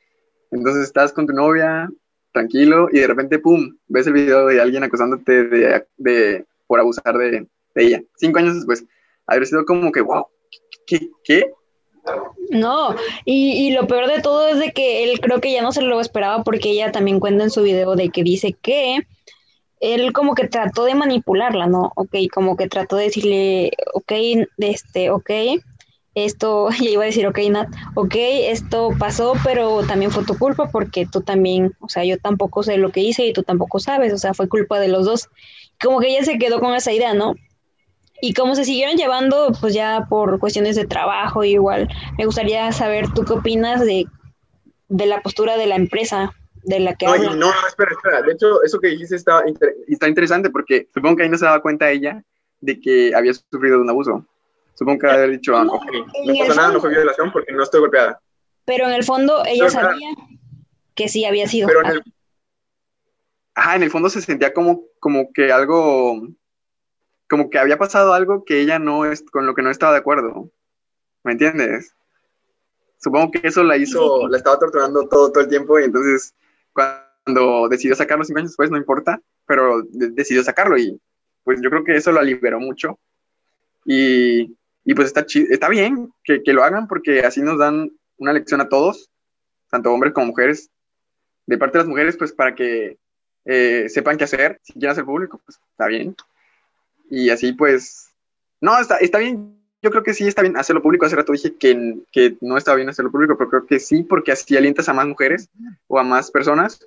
Entonces 0.52 0.84
estás 0.84 1.12
con 1.12 1.28
tu 1.28 1.34
novia, 1.34 1.90
tranquilo, 2.32 2.88
y 2.92 3.00
de 3.00 3.08
repente, 3.08 3.40
pum, 3.40 3.76
ves 3.88 4.08
el 4.08 4.14
video 4.14 4.46
de 4.48 4.62
alguien 4.62 4.84
acusándote 4.84 5.44
de, 5.46 5.86
de 5.98 6.46
por 6.68 6.80
abusar 6.80 7.18
de, 7.18 7.48
ella. 7.76 8.02
Cinco 8.16 8.40
años 8.40 8.56
después, 8.56 8.86
ha 9.28 9.34
haber 9.34 9.46
sido 9.46 9.66
como 9.66 9.92
que, 9.92 10.02
wow, 10.02 10.28
¿qué? 10.88 11.10
¿Qué? 11.24 11.52
No, 12.52 12.96
y, 13.26 13.68
y, 13.68 13.74
lo 13.74 13.88
peor 13.88 14.08
de 14.08 14.22
todo 14.22 14.48
es 14.48 14.60
de 14.60 14.72
que 14.72 15.04
él 15.04 15.20
creo 15.20 15.42
que 15.42 15.52
ya 15.52 15.64
no 15.64 15.72
se 15.72 15.82
lo 15.82 16.00
esperaba 16.00 16.44
porque 16.44 16.70
ella 16.70 16.92
también 16.92 17.20
cuenta 17.20 17.44
en 17.44 17.50
su 17.50 17.64
video 17.64 17.96
de 17.96 18.10
que 18.10 18.24
dice 18.24 18.54
que 18.62 19.00
él 19.80 20.14
como 20.14 20.36
que 20.36 20.48
trató 20.48 20.86
de 20.86 20.96
manipularla, 20.96 21.68
¿no? 21.68 21.92
Ok, 21.96 22.16
como 22.34 22.56
que 22.56 22.68
trató 22.68 22.96
de 22.96 23.06
decirle, 23.06 23.72
ok, 23.94 24.12
este, 24.58 25.12
ok, 25.12 25.30
esto, 26.16 26.70
ya 26.82 26.90
iba 26.90 27.04
a 27.04 27.08
decir, 27.08 27.28
ok, 27.28 27.40
Nat, 27.50 27.70
ok, 27.96 28.16
esto 28.16 28.92
pasó, 28.98 29.34
pero 29.44 29.84
también 29.86 30.12
fue 30.12 30.26
tu 30.26 30.38
culpa 30.38 30.70
porque 30.72 31.06
tú 31.06 31.22
también, 31.22 31.74
o 31.82 31.90
sea, 31.90 32.04
yo 32.06 32.18
tampoco 32.18 32.64
sé 32.64 32.78
lo 32.78 32.92
que 32.92 33.02
hice 33.02 33.26
y 33.28 33.34
tú 33.34 33.44
tampoco 33.44 33.80
sabes, 33.80 34.14
o 34.14 34.18
sea, 34.18 34.34
fue 34.34 34.50
culpa 34.50 34.80
de 34.80 34.88
los 34.88 35.06
dos. 35.06 35.30
Como 35.82 36.00
que 36.00 36.08
ella 36.10 36.24
se 36.24 36.38
quedó 36.38 36.60
con 36.60 36.74
esa 36.74 36.94
idea, 36.94 37.14
¿no? 37.14 37.36
Y 38.22 38.34
como 38.34 38.56
se 38.56 38.64
siguieron 38.64 38.96
llevando, 38.96 39.52
pues 39.60 39.74
ya 39.74 40.08
por 40.10 40.40
cuestiones 40.40 40.78
de 40.78 40.86
trabajo, 40.88 41.44
igual, 41.44 41.90
me 42.18 42.26
gustaría 42.26 42.72
saber 42.72 43.10
tú 43.14 43.26
qué 43.26 43.34
opinas 43.34 43.82
de, 43.82 44.06
de 44.88 45.06
la 45.06 45.22
postura 45.22 45.58
de 45.58 45.68
la 45.68 45.76
empresa 45.76 46.34
de 46.66 46.80
la 46.80 46.96
que 46.96 47.06
no, 47.06 47.18
no, 47.18 47.36
no, 47.36 47.68
espera, 47.68 47.92
espera. 47.92 48.22
De 48.24 48.34
hecho, 48.34 48.64
eso 48.64 48.80
que 48.80 48.88
dijiste 48.88 49.16
está, 49.16 49.44
está 49.88 50.08
interesante 50.08 50.50
porque 50.50 50.90
supongo 50.94 51.18
que 51.18 51.24
ahí 51.24 51.30
no 51.30 51.38
se 51.38 51.46
daba 51.46 51.62
cuenta 51.62 51.92
ella 51.92 52.24
de 52.60 52.80
que 52.80 53.14
había 53.16 53.34
sufrido 53.34 53.78
de 53.78 53.84
un 53.84 53.90
abuso. 53.90 54.26
Supongo 54.74 55.00
que 55.00 55.08
haber 55.08 55.30
dicho, 55.32 55.56
ah, 55.56 55.64
no, 55.64 55.74
ok, 55.74 55.86
no 56.26 56.34
pasa 56.40 56.56
nada, 56.56 56.74
no 56.74 56.82
fue 56.82 56.90
violación 56.90 57.32
porque 57.32 57.54
no 57.54 57.64
estoy 57.64 57.82
golpeada. 57.82 58.20
Pero 58.66 58.86
en 58.86 58.94
el 58.94 59.04
fondo 59.04 59.44
ella 59.46 59.70
sabía 59.70 60.10
que 60.96 61.08
sí 61.08 61.24
había 61.26 61.48
sido. 61.48 61.68
Pero 61.68 61.82
en 61.82 61.92
el, 61.92 62.04
ajá, 63.54 63.76
en 63.76 63.84
el 63.84 63.92
fondo 63.92 64.10
se 64.10 64.22
sentía 64.22 64.54
como, 64.54 64.86
como 65.00 65.32
que 65.34 65.52
algo, 65.52 66.28
como 67.30 67.50
que 67.50 67.60
había 67.60 67.78
pasado 67.78 68.14
algo 68.14 68.44
que 68.44 68.60
ella 68.60 68.80
no 68.80 69.06
es, 69.06 69.22
con 69.22 69.46
lo 69.46 69.54
que 69.54 69.62
no 69.62 69.70
estaba 69.70 69.94
de 69.94 70.00
acuerdo. 70.00 70.52
¿Me 71.24 71.34
entiendes? 71.34 71.96
Supongo 72.98 73.32
que 73.32 73.48
eso 73.48 73.64
la 73.64 73.78
hizo, 73.78 74.28
la 74.28 74.38
estaba 74.38 74.58
torturando 74.58 75.08
todo, 75.08 75.32
todo 75.32 75.44
el 75.44 75.50
tiempo 75.50 75.80
y 75.80 75.84
entonces 75.84 76.34
cuando 76.76 77.70
decidió 77.70 77.96
sacarlo 77.96 78.24
cinco 78.24 78.40
años 78.40 78.52
después, 78.52 78.70
no 78.70 78.78
importa, 78.78 79.20
pero 79.48 79.82
de 79.84 80.10
decidió 80.10 80.44
sacarlo 80.44 80.78
y 80.78 81.00
pues 81.44 81.62
yo 81.62 81.70
creo 81.70 81.84
que 81.84 81.96
eso 81.96 82.12
lo 82.12 82.22
liberó 82.22 82.60
mucho. 82.60 83.00
Y, 83.86 84.56
y 84.84 84.94
pues 84.96 85.08
está, 85.08 85.26
está 85.50 85.70
bien 85.70 86.12
que, 86.24 86.44
que, 86.44 86.54
lo 86.54 86.64
hagan 86.64 86.88
porque 86.88 87.22
así 87.22 87.42
nos 87.42 87.60
dan 87.60 87.92
una 88.18 88.34
lección 88.34 88.62
a 88.62 88.70
todos, 88.70 89.10
tanto 89.70 89.92
hombres 89.92 90.14
como 90.14 90.28
mujeres, 90.28 90.70
de 91.46 91.58
parte 91.58 91.78
de 91.78 91.84
las 91.84 91.90
mujeres, 91.90 92.18
pues 92.18 92.34
para 92.34 92.56
que 92.56 92.98
eh, 93.46 93.88
sepan 93.90 94.18
qué 94.18 94.24
hacer, 94.24 94.60
si 94.64 94.74
quieren 94.74 94.92
hacer 94.92 95.06
público, 95.06 95.40
pues 95.46 95.60
está 95.72 95.88
bien. 95.88 96.16
Y 97.10 97.30
así 97.30 97.54
pues, 97.54 98.10
no, 98.60 98.78
está, 98.80 98.98
está 98.98 99.20
bien 99.20 99.65
yo 99.86 99.92
creo 99.92 100.02
que 100.02 100.16
sí 100.16 100.28
está 100.28 100.42
bien 100.42 100.58
hacerlo 100.58 100.82
público. 100.82 101.06
Hace 101.06 101.16
rato 101.16 101.32
dije 101.32 101.56
que, 101.56 102.00
que 102.12 102.36
no 102.42 102.58
estaba 102.58 102.76
bien 102.76 102.90
hacerlo 102.90 103.12
público, 103.12 103.38
pero 103.38 103.52
creo 103.52 103.66
que 103.68 103.80
sí, 103.80 104.02
porque 104.02 104.32
así 104.32 104.58
alientas 104.58 104.90
a 104.90 104.94
más 104.94 105.06
mujeres 105.06 105.48
o 105.88 106.00
a 106.00 106.04
más 106.04 106.32
personas. 106.32 106.80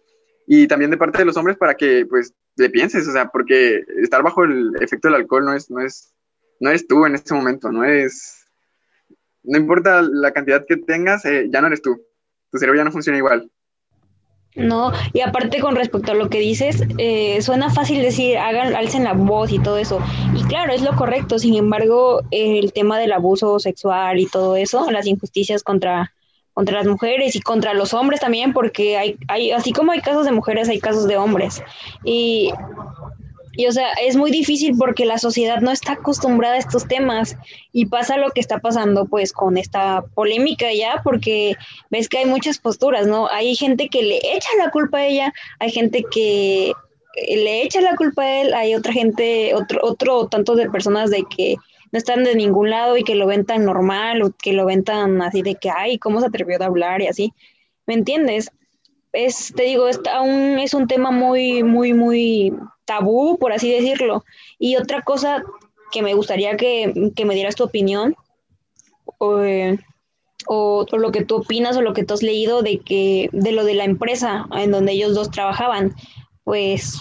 Y 0.48 0.66
también 0.66 0.90
de 0.90 0.96
parte 0.96 1.18
de 1.18 1.24
los 1.24 1.36
hombres 1.36 1.56
para 1.56 1.74
que, 1.74 2.06
pues, 2.06 2.34
le 2.56 2.70
pienses, 2.70 3.06
o 3.06 3.12
sea, 3.12 3.28
porque 3.28 3.84
estar 4.02 4.24
bajo 4.24 4.42
el 4.42 4.72
efecto 4.80 5.06
del 5.06 5.14
alcohol 5.14 5.44
no 5.44 5.54
es, 5.54 5.70
no 5.70 5.80
es, 5.80 6.12
no 6.58 6.70
eres 6.70 6.88
tú 6.88 7.06
en 7.06 7.14
este 7.14 7.34
momento, 7.34 7.70
no 7.70 7.84
es, 7.84 8.46
no 9.44 9.58
importa 9.58 10.02
la 10.02 10.32
cantidad 10.32 10.66
que 10.66 10.78
tengas, 10.78 11.24
eh, 11.24 11.46
ya 11.50 11.60
no 11.60 11.68
eres 11.68 11.82
tú. 11.82 12.02
Tu 12.50 12.58
cerebro 12.58 12.78
ya 12.78 12.84
no 12.84 12.90
funciona 12.90 13.18
igual. 13.18 13.48
No, 14.58 14.90
y 15.12 15.20
aparte 15.20 15.60
con 15.60 15.76
respecto 15.76 16.12
a 16.12 16.14
lo 16.16 16.28
que 16.28 16.40
dices, 16.40 16.82
eh, 16.98 17.40
suena 17.42 17.70
fácil 17.70 18.02
decir, 18.02 18.36
hagan, 18.38 18.74
alcen 18.74 19.04
la 19.04 19.12
voz 19.12 19.52
y 19.52 19.60
todo 19.60 19.78
eso. 19.78 20.00
Y 20.34 20.42
claro, 20.44 20.72
es 20.72 20.82
lo 20.82 20.96
correcto. 20.96 21.38
Sin 21.38 21.54
embargo, 21.54 22.22
el 22.32 22.72
tema 22.72 22.98
del 22.98 23.12
abuso 23.12 23.60
sexual 23.60 24.18
y 24.18 24.26
todo 24.26 24.56
eso, 24.56 24.90
las 24.90 25.06
injusticias 25.06 25.62
contra, 25.62 26.12
contra 26.54 26.78
las 26.78 26.88
mujeres 26.88 27.36
y 27.36 27.40
contra 27.40 27.72
los 27.72 27.94
hombres 27.94 28.18
también, 28.18 28.52
porque 28.52 28.98
hay, 28.98 29.16
hay, 29.28 29.52
así 29.52 29.72
como 29.72 29.92
hay 29.92 30.00
casos 30.00 30.24
de 30.24 30.32
mujeres, 30.32 30.68
hay 30.68 30.80
casos 30.80 31.06
de 31.06 31.16
hombres. 31.16 31.62
Y 32.04 32.50
y 33.58 33.66
o 33.66 33.72
sea, 33.72 33.90
es 33.94 34.14
muy 34.14 34.30
difícil 34.30 34.76
porque 34.78 35.04
la 35.04 35.18
sociedad 35.18 35.60
no 35.60 35.72
está 35.72 35.94
acostumbrada 35.94 36.54
a 36.54 36.58
estos 36.58 36.86
temas 36.86 37.36
y 37.72 37.86
pasa 37.86 38.16
lo 38.16 38.30
que 38.30 38.40
está 38.40 38.60
pasando 38.60 39.06
pues 39.06 39.32
con 39.32 39.56
esta 39.56 40.04
polémica 40.14 40.72
ya 40.72 41.00
porque 41.02 41.56
ves 41.90 42.08
que 42.08 42.18
hay 42.18 42.26
muchas 42.26 42.58
posturas, 42.58 43.08
¿no? 43.08 43.28
Hay 43.28 43.56
gente 43.56 43.88
que 43.88 44.04
le 44.04 44.18
echa 44.18 44.48
la 44.58 44.70
culpa 44.70 44.98
a 44.98 45.06
ella, 45.06 45.34
hay 45.58 45.72
gente 45.72 46.04
que 46.08 46.72
le 47.34 47.62
echa 47.64 47.80
la 47.80 47.96
culpa 47.96 48.22
a 48.22 48.42
él, 48.42 48.54
hay 48.54 48.76
otra 48.76 48.92
gente, 48.92 49.52
otro, 49.56 49.80
otro 49.82 50.28
tanto 50.28 50.54
de 50.54 50.70
personas 50.70 51.10
de 51.10 51.24
que 51.28 51.56
no 51.90 51.98
están 51.98 52.22
de 52.22 52.36
ningún 52.36 52.70
lado 52.70 52.96
y 52.96 53.02
que 53.02 53.16
lo 53.16 53.26
ven 53.26 53.44
tan 53.44 53.64
normal 53.64 54.22
o 54.22 54.30
que 54.40 54.52
lo 54.52 54.66
ven 54.66 54.84
tan 54.84 55.20
así 55.20 55.42
de 55.42 55.56
que, 55.56 55.68
ay, 55.68 55.98
¿cómo 55.98 56.20
se 56.20 56.26
atrevió 56.26 56.62
a 56.62 56.66
hablar 56.66 57.02
y 57.02 57.08
así? 57.08 57.34
¿Me 57.88 57.94
entiendes? 57.94 58.52
Es, 59.12 59.52
te 59.56 59.64
digo, 59.64 59.88
es, 59.88 59.98
aún 60.14 60.60
es 60.60 60.74
un 60.74 60.86
tema 60.86 61.10
muy, 61.10 61.64
muy, 61.64 61.92
muy 61.92 62.52
tabú, 62.88 63.38
por 63.38 63.52
así 63.52 63.70
decirlo. 63.70 64.24
Y 64.58 64.76
otra 64.76 65.02
cosa 65.02 65.44
que 65.92 66.02
me 66.02 66.14
gustaría 66.14 66.56
que, 66.56 67.12
me 67.24 67.34
dieras 67.34 67.54
tu 67.54 67.64
opinión, 67.64 68.16
eh, 69.20 69.76
o, 70.46 70.86
o, 70.90 70.96
lo 70.96 71.12
que 71.12 71.24
tú 71.24 71.36
opinas 71.36 71.76
o 71.76 71.82
lo 71.82 71.92
que 71.92 72.04
tú 72.04 72.14
has 72.14 72.22
leído 72.22 72.62
de 72.62 72.78
que 72.78 73.28
de 73.32 73.52
lo 73.52 73.64
de 73.64 73.74
la 73.74 73.84
empresa 73.84 74.46
en 74.52 74.70
donde 74.70 74.92
ellos 74.92 75.14
dos 75.14 75.30
trabajaban, 75.30 75.94
pues 76.44 76.98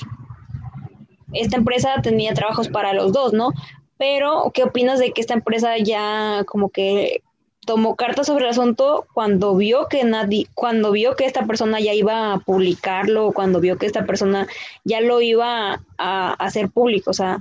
esta 1.33 1.57
empresa 1.57 2.01
tenía 2.01 2.33
trabajos 2.33 2.67
para 2.67 2.93
los 2.93 3.13
dos, 3.13 3.31
¿no? 3.31 3.51
Pero, 3.97 4.51
¿qué 4.53 4.63
opinas 4.63 4.99
de 4.99 5.11
que 5.11 5.21
esta 5.21 5.33
empresa 5.33 5.77
ya 5.77 6.43
como 6.45 6.69
que 6.69 7.21
tomó 7.67 7.97
cartas 7.97 8.25
sobre 8.27 8.45
el 8.45 8.51
asunto 8.51 9.05
cuando 9.13 9.55
vio 9.55 9.87
que 9.89 10.05
nadie, 10.05 10.47
cuando 10.55 10.91
vio 10.91 11.17
que 11.17 11.25
esta 11.25 11.45
persona 11.45 11.81
ya 11.81 11.93
iba 11.93 12.33
a 12.33 12.39
publicarlo, 12.39 13.33
cuando 13.33 13.59
vio 13.59 13.77
que 13.77 13.85
esta 13.85 14.05
persona 14.05 14.47
ya 14.85 15.01
lo 15.01 15.21
iba 15.21 15.83
a, 15.97 16.33
hacer 16.33 16.69
público. 16.69 17.11
O 17.11 17.13
sea, 17.13 17.39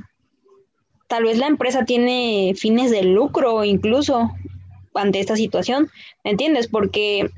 tal 1.06 1.24
vez 1.24 1.38
la 1.38 1.46
empresa 1.46 1.84
tiene 1.84 2.54
fines 2.56 2.90
de 2.90 3.04
lucro 3.04 3.64
incluso 3.64 4.32
ante 4.94 5.20
esta 5.20 5.36
situación, 5.36 5.90
¿me 6.24 6.32
entiendes? 6.32 6.66
Porque 6.66 7.30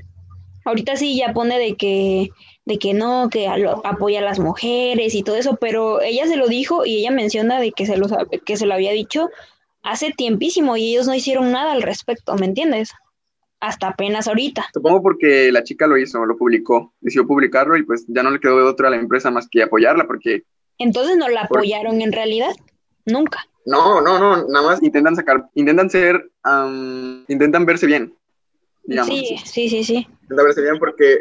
ahorita 0.65 0.97
sí 0.97 1.15
ya 1.15 1.33
pone 1.33 1.59
de 1.59 1.77
que 1.77 2.31
de 2.65 2.79
que 2.79 2.93
no, 2.93 3.29
que 3.31 3.49
apoya 3.49 4.19
a 4.19 4.23
las 4.23 4.39
mujeres 4.39 5.15
y 5.15 5.23
todo 5.23 5.37
eso, 5.37 5.57
pero 5.61 6.03
ella 6.03 6.27
se 6.27 6.37
lo 6.37 6.49
dijo 6.49 6.85
y 6.85 6.97
ella 6.97 7.11
menciona 7.11 7.61
de 7.61 7.73
que 7.73 7.87
se 7.87 7.97
lo, 7.97 8.09
que 8.45 8.57
se 8.57 8.67
lo 8.67 8.75
había 8.75 8.93
dicho 8.93 9.31
hace 9.89 10.13
tiempísimo 10.13 10.77
y 10.77 10.91
ellos 10.91 11.07
no 11.07 11.15
hicieron 11.15 11.51
nada 11.51 11.73
al 11.73 11.83
respecto, 11.83 12.35
¿me 12.37 12.45
entiendes? 12.45 12.91
Hasta 13.59 13.89
apenas 13.89 14.29
ahorita. 14.29 14.67
Supongo 14.73 15.03
porque 15.03 15.51
la 15.51 15.65
chica 15.65 15.87
lo 15.87 15.97
hizo, 15.97 16.25
lo 16.27 16.37
publicó, 16.37 16.93
decidió 17.01 17.27
publicarlo 17.27 17.77
y 17.77 17.83
pues 17.85 18.05
ya 18.07 18.23
no 18.23 18.31
le 18.31 18.39
quedó 18.39 18.59
de 18.59 18.65
otra 18.65 18.89
a 18.89 18.91
la 18.91 18.99
empresa 18.99 19.31
más 19.31 19.49
que 19.51 19.63
apoyarla 19.63 20.07
porque... 20.07 20.45
Entonces 20.79 21.17
no 21.17 21.29
la 21.29 21.43
apoyaron 21.43 22.03
en 22.03 22.13
realidad, 22.13 22.53
nunca. 23.07 23.47
No, 23.65 24.01
no, 24.01 24.19
no, 24.19 24.47
nada 24.47 24.67
más 24.67 24.83
intentan 24.83 25.17
sacar, 25.17 25.49
intentan 25.55 25.91
ser, 25.91 26.31
intentan 27.27 27.65
verse 27.65 27.87
bien, 27.87 28.15
digamos. 28.85 29.15
Sí, 29.15 29.37
sí, 29.45 29.69
sí, 29.71 29.85
sí. 29.85 30.07
Intentan 30.23 30.45
verse 30.45 30.63
bien 30.63 30.79
porque, 30.79 31.21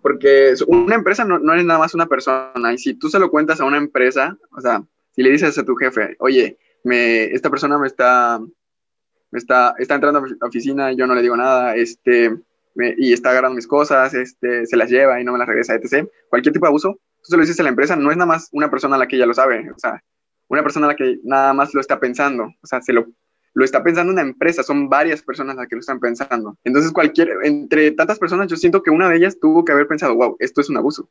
porque 0.00 0.54
una 0.68 0.94
empresa 0.94 1.24
no, 1.24 1.40
no 1.40 1.52
es 1.52 1.64
nada 1.64 1.80
más 1.80 1.94
una 1.94 2.06
persona 2.06 2.72
y 2.72 2.78
si 2.78 2.94
tú 2.94 3.08
se 3.08 3.18
lo 3.18 3.30
cuentas 3.30 3.60
a 3.60 3.64
una 3.64 3.76
empresa, 3.76 4.38
o 4.56 4.60
sea, 4.60 4.82
si 5.10 5.22
le 5.22 5.30
dices 5.30 5.58
a 5.58 5.64
tu 5.64 5.74
jefe, 5.74 6.16
oye, 6.20 6.56
me, 6.84 7.24
esta 7.24 7.50
persona 7.50 7.78
me 7.78 7.86
está, 7.86 8.40
me 9.30 9.38
está, 9.38 9.74
está 9.78 9.94
entrando 9.94 10.20
a 10.20 10.22
mi 10.22 10.30
oficina 10.40 10.92
yo 10.92 11.06
no 11.06 11.14
le 11.14 11.22
digo 11.22 11.36
nada, 11.36 11.76
este, 11.76 12.36
y 12.96 13.12
está 13.12 13.30
agarrando 13.30 13.56
mis 13.56 13.66
cosas, 13.66 14.14
este, 14.14 14.66
se 14.66 14.76
las 14.76 14.90
lleva 14.90 15.20
y 15.20 15.24
no 15.24 15.32
me 15.32 15.38
las 15.38 15.48
regresa, 15.48 15.74
etc. 15.74 16.08
Cualquier 16.28 16.52
tipo 16.52 16.66
de 16.66 16.70
abuso, 16.70 16.98
tú 17.22 17.30
se 17.30 17.36
lo 17.36 17.42
dices 17.42 17.58
a 17.60 17.62
la 17.62 17.70
empresa, 17.70 17.96
no 17.96 18.10
es 18.10 18.16
nada 18.16 18.26
más 18.26 18.48
una 18.52 18.70
persona 18.70 18.96
a 18.96 18.98
la 18.98 19.08
que 19.08 19.18
ya 19.18 19.26
lo 19.26 19.34
sabe, 19.34 19.70
o 19.70 19.78
sea, 19.78 20.02
una 20.48 20.62
persona 20.62 20.86
a 20.86 20.90
la 20.90 20.96
que 20.96 21.18
nada 21.24 21.52
más 21.52 21.74
lo 21.74 21.80
está 21.80 22.00
pensando, 22.00 22.44
o 22.44 22.66
sea, 22.66 22.80
se 22.80 22.92
lo, 22.92 23.06
lo 23.54 23.64
está 23.64 23.82
pensando 23.82 24.12
una 24.12 24.22
empresa, 24.22 24.62
son 24.62 24.88
varias 24.88 25.22
personas 25.22 25.56
las 25.56 25.66
que 25.66 25.74
lo 25.74 25.80
están 25.80 26.00
pensando. 26.00 26.56
Entonces, 26.64 26.92
cualquier, 26.92 27.30
entre 27.42 27.90
tantas 27.90 28.18
personas, 28.18 28.46
yo 28.46 28.56
siento 28.56 28.82
que 28.82 28.90
una 28.90 29.08
de 29.08 29.16
ellas 29.16 29.38
tuvo 29.40 29.64
que 29.64 29.72
haber 29.72 29.88
pensado, 29.88 30.14
wow, 30.14 30.36
esto 30.38 30.60
es 30.60 30.70
un 30.70 30.76
abuso. 30.76 31.08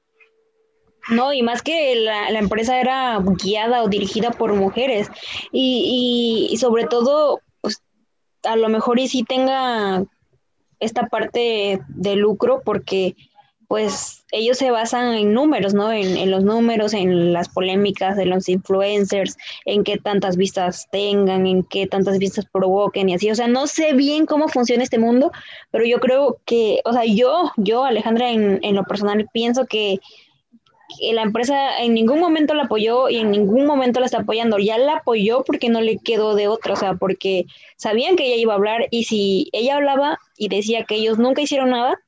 No, 1.10 1.32
y 1.34 1.42
más 1.42 1.62
que 1.62 1.96
la, 1.96 2.30
la 2.32 2.40
empresa 2.40 2.80
era 2.80 3.20
guiada 3.42 3.84
o 3.84 3.88
dirigida 3.88 4.32
por 4.32 4.54
mujeres. 4.54 5.08
Y, 5.52 6.50
y, 6.52 6.58
sobre 6.58 6.86
todo, 6.86 7.42
pues 7.62 7.82
a 8.44 8.56
lo 8.56 8.70
mejor 8.70 9.00
y 9.00 9.08
sí 9.08 9.24
tenga 9.24 10.04
esta 10.80 11.08
parte 11.08 11.80
de 11.88 12.16
lucro 12.16 12.62
porque 12.64 13.16
pues 13.68 14.24
ellos 14.32 14.58
se 14.58 14.72
basan 14.72 15.14
en 15.16 15.34
números, 15.34 15.74
¿no? 15.74 15.92
En, 15.92 16.16
en, 16.16 16.32
los 16.32 16.44
números, 16.46 16.94
en 16.94 17.34
las 17.34 17.50
polémicas 17.50 18.16
de 18.16 18.26
los 18.26 18.48
influencers, 18.48 19.36
en 19.66 19.84
qué 19.84 19.98
tantas 19.98 20.38
vistas 20.38 20.88
tengan, 20.90 21.46
en 21.46 21.64
qué 21.64 21.86
tantas 21.86 22.18
vistas 22.18 22.46
provoquen 22.46 23.10
y 23.10 23.16
así. 23.16 23.30
O 23.30 23.36
sea, 23.36 23.48
no 23.48 23.68
sé 23.68 23.92
bien 23.92 24.26
cómo 24.26 24.48
funciona 24.48 24.84
este 24.84 25.00
mundo, 25.00 25.32
pero 25.70 25.86
yo 25.86 26.00
creo 26.00 26.38
que, 26.46 26.80
o 26.86 26.94
sea, 26.94 27.04
yo, 27.06 27.52
yo, 27.58 27.84
Alejandra, 27.84 28.32
en, 28.32 28.60
en 28.62 28.76
lo 28.76 28.86
personal, 28.86 29.28
pienso 29.34 29.66
que 29.66 30.00
la 31.12 31.22
empresa 31.22 31.80
en 31.80 31.94
ningún 31.94 32.20
momento 32.20 32.54
la 32.54 32.64
apoyó 32.64 33.10
y 33.10 33.18
en 33.18 33.32
ningún 33.32 33.66
momento 33.66 34.00
la 34.00 34.06
está 34.06 34.20
apoyando. 34.20 34.58
Ya 34.58 34.78
la 34.78 34.98
apoyó 34.98 35.44
porque 35.44 35.70
no 35.70 35.82
le 35.82 35.98
quedó 35.98 36.36
de 36.36 36.48
otra, 36.48 36.74
o 36.74 36.76
sea, 36.78 36.96
porque 36.96 37.46
sabían 37.76 38.16
que 38.16 38.26
ella 38.26 38.42
iba 38.42 38.54
a 38.54 38.58
hablar 38.58 38.88
y 38.92 39.04
si 39.04 39.50
ella 39.52 39.76
hablaba 39.76 40.20
y 40.38 40.50
decía 40.50 40.86
que 40.86 40.96
ellos 40.96 41.18
nunca 41.18 41.42
hicieron 41.42 41.72
nada, 41.72 42.00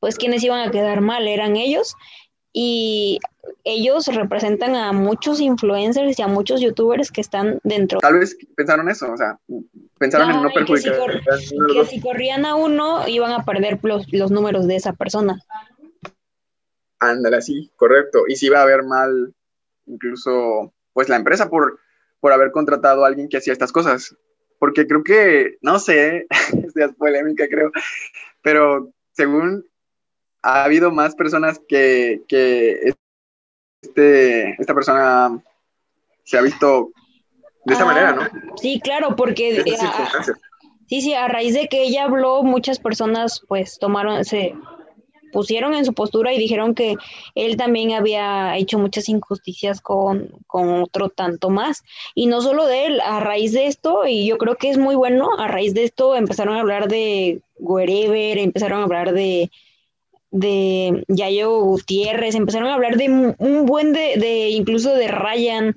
pues 0.00 0.16
quienes 0.16 0.42
iban 0.42 0.60
a 0.60 0.70
quedar 0.70 1.00
mal 1.00 1.26
eran 1.28 1.56
ellos 1.56 1.96
y 2.52 3.18
ellos 3.64 4.06
representan 4.06 4.76
a 4.76 4.92
muchos 4.92 5.40
influencers 5.40 6.18
y 6.18 6.22
a 6.22 6.28
muchos 6.28 6.60
youtubers 6.60 7.10
que 7.10 7.20
están 7.20 7.58
dentro. 7.64 8.00
Tal 8.00 8.18
vez 8.18 8.36
pensaron 8.54 8.88
eso, 8.88 9.12
o 9.12 9.16
sea, 9.16 9.38
pensaron 9.98 10.30
en 10.30 10.42
no 10.42 10.50
perjudicar. 10.50 11.20
Que 11.72 11.84
si, 11.86 12.00
corrían 12.00 12.44
a 12.44 12.54
uno 12.54 13.08
iban 13.08 13.32
a 13.32 13.44
perder 13.44 13.80
los, 13.82 14.10
los 14.12 14.30
números 14.30 14.66
de 14.66 14.76
esa 14.76 14.92
persona. 14.92 15.40
Ándale, 16.98 17.36
así, 17.36 17.70
correcto. 17.76 18.24
Y 18.28 18.36
si 18.36 18.48
va 18.48 18.60
a 18.60 18.62
haber 18.62 18.84
mal, 18.84 19.34
incluso, 19.86 20.72
pues 20.92 21.08
la 21.08 21.16
empresa 21.16 21.50
por, 21.50 21.80
por 22.20 22.32
haber 22.32 22.50
contratado 22.50 23.04
a 23.04 23.08
alguien 23.08 23.28
que 23.28 23.36
hacía 23.36 23.52
estas 23.52 23.72
cosas. 23.72 24.16
Porque 24.58 24.86
creo 24.86 25.02
que, 25.02 25.58
no 25.60 25.78
sé, 25.78 26.26
es 26.74 26.92
polémica, 26.94 27.46
creo, 27.48 27.70
pero 28.42 28.90
según 29.12 29.66
ha 30.42 30.64
habido 30.64 30.90
más 30.90 31.14
personas 31.14 31.60
que, 31.68 32.22
que 32.28 32.92
este, 33.82 34.50
esta 34.60 34.74
persona 34.74 35.42
se 36.24 36.38
ha 36.38 36.42
visto 36.42 36.90
de 37.64 37.74
esa 37.74 37.84
manera, 37.84 38.12
¿no? 38.12 38.22
Ah, 38.22 38.30
sí, 38.56 38.80
claro, 38.82 39.16
porque... 39.16 39.60
Eh, 39.60 39.76
sí, 40.86 41.00
sí, 41.00 41.14
a 41.14 41.28
raíz 41.28 41.54
de 41.54 41.68
que 41.68 41.82
ella 41.82 42.04
habló, 42.04 42.42
muchas 42.42 42.78
personas 42.78 43.42
pues 43.48 43.78
tomaron, 43.78 44.24
se 44.24 44.54
pusieron 45.34 45.74
en 45.74 45.84
su 45.84 45.92
postura 45.94 46.32
y 46.32 46.38
dijeron 46.38 46.76
que 46.76 46.94
él 47.34 47.56
también 47.56 47.90
había 47.90 48.56
hecho 48.56 48.78
muchas 48.78 49.08
injusticias 49.08 49.80
con, 49.80 50.30
otro 50.48 51.08
tanto 51.08 51.50
más. 51.50 51.82
Y 52.14 52.26
no 52.26 52.40
solo 52.40 52.66
de 52.66 52.86
él, 52.86 53.00
a 53.00 53.18
raíz 53.18 53.52
de 53.52 53.66
esto, 53.66 54.06
y 54.06 54.26
yo 54.26 54.38
creo 54.38 54.54
que 54.54 54.70
es 54.70 54.78
muy 54.78 54.94
bueno, 54.94 55.28
a 55.36 55.48
raíz 55.48 55.74
de 55.74 55.82
esto 55.82 56.14
empezaron 56.14 56.54
a 56.54 56.60
hablar 56.60 56.86
de 56.86 57.40
Wherever, 57.58 58.38
empezaron 58.38 58.80
a 58.80 58.84
hablar 58.84 59.12
de 59.12 59.50
de 60.30 61.04
Yayo 61.06 61.60
Gutiérrez, 61.60 62.34
empezaron 62.34 62.68
a 62.68 62.74
hablar 62.74 62.96
de 62.96 63.08
un 63.38 63.66
buen 63.66 63.92
de, 63.92 64.16
de 64.16 64.48
incluso 64.48 64.92
de 64.92 65.06
Ryan, 65.06 65.76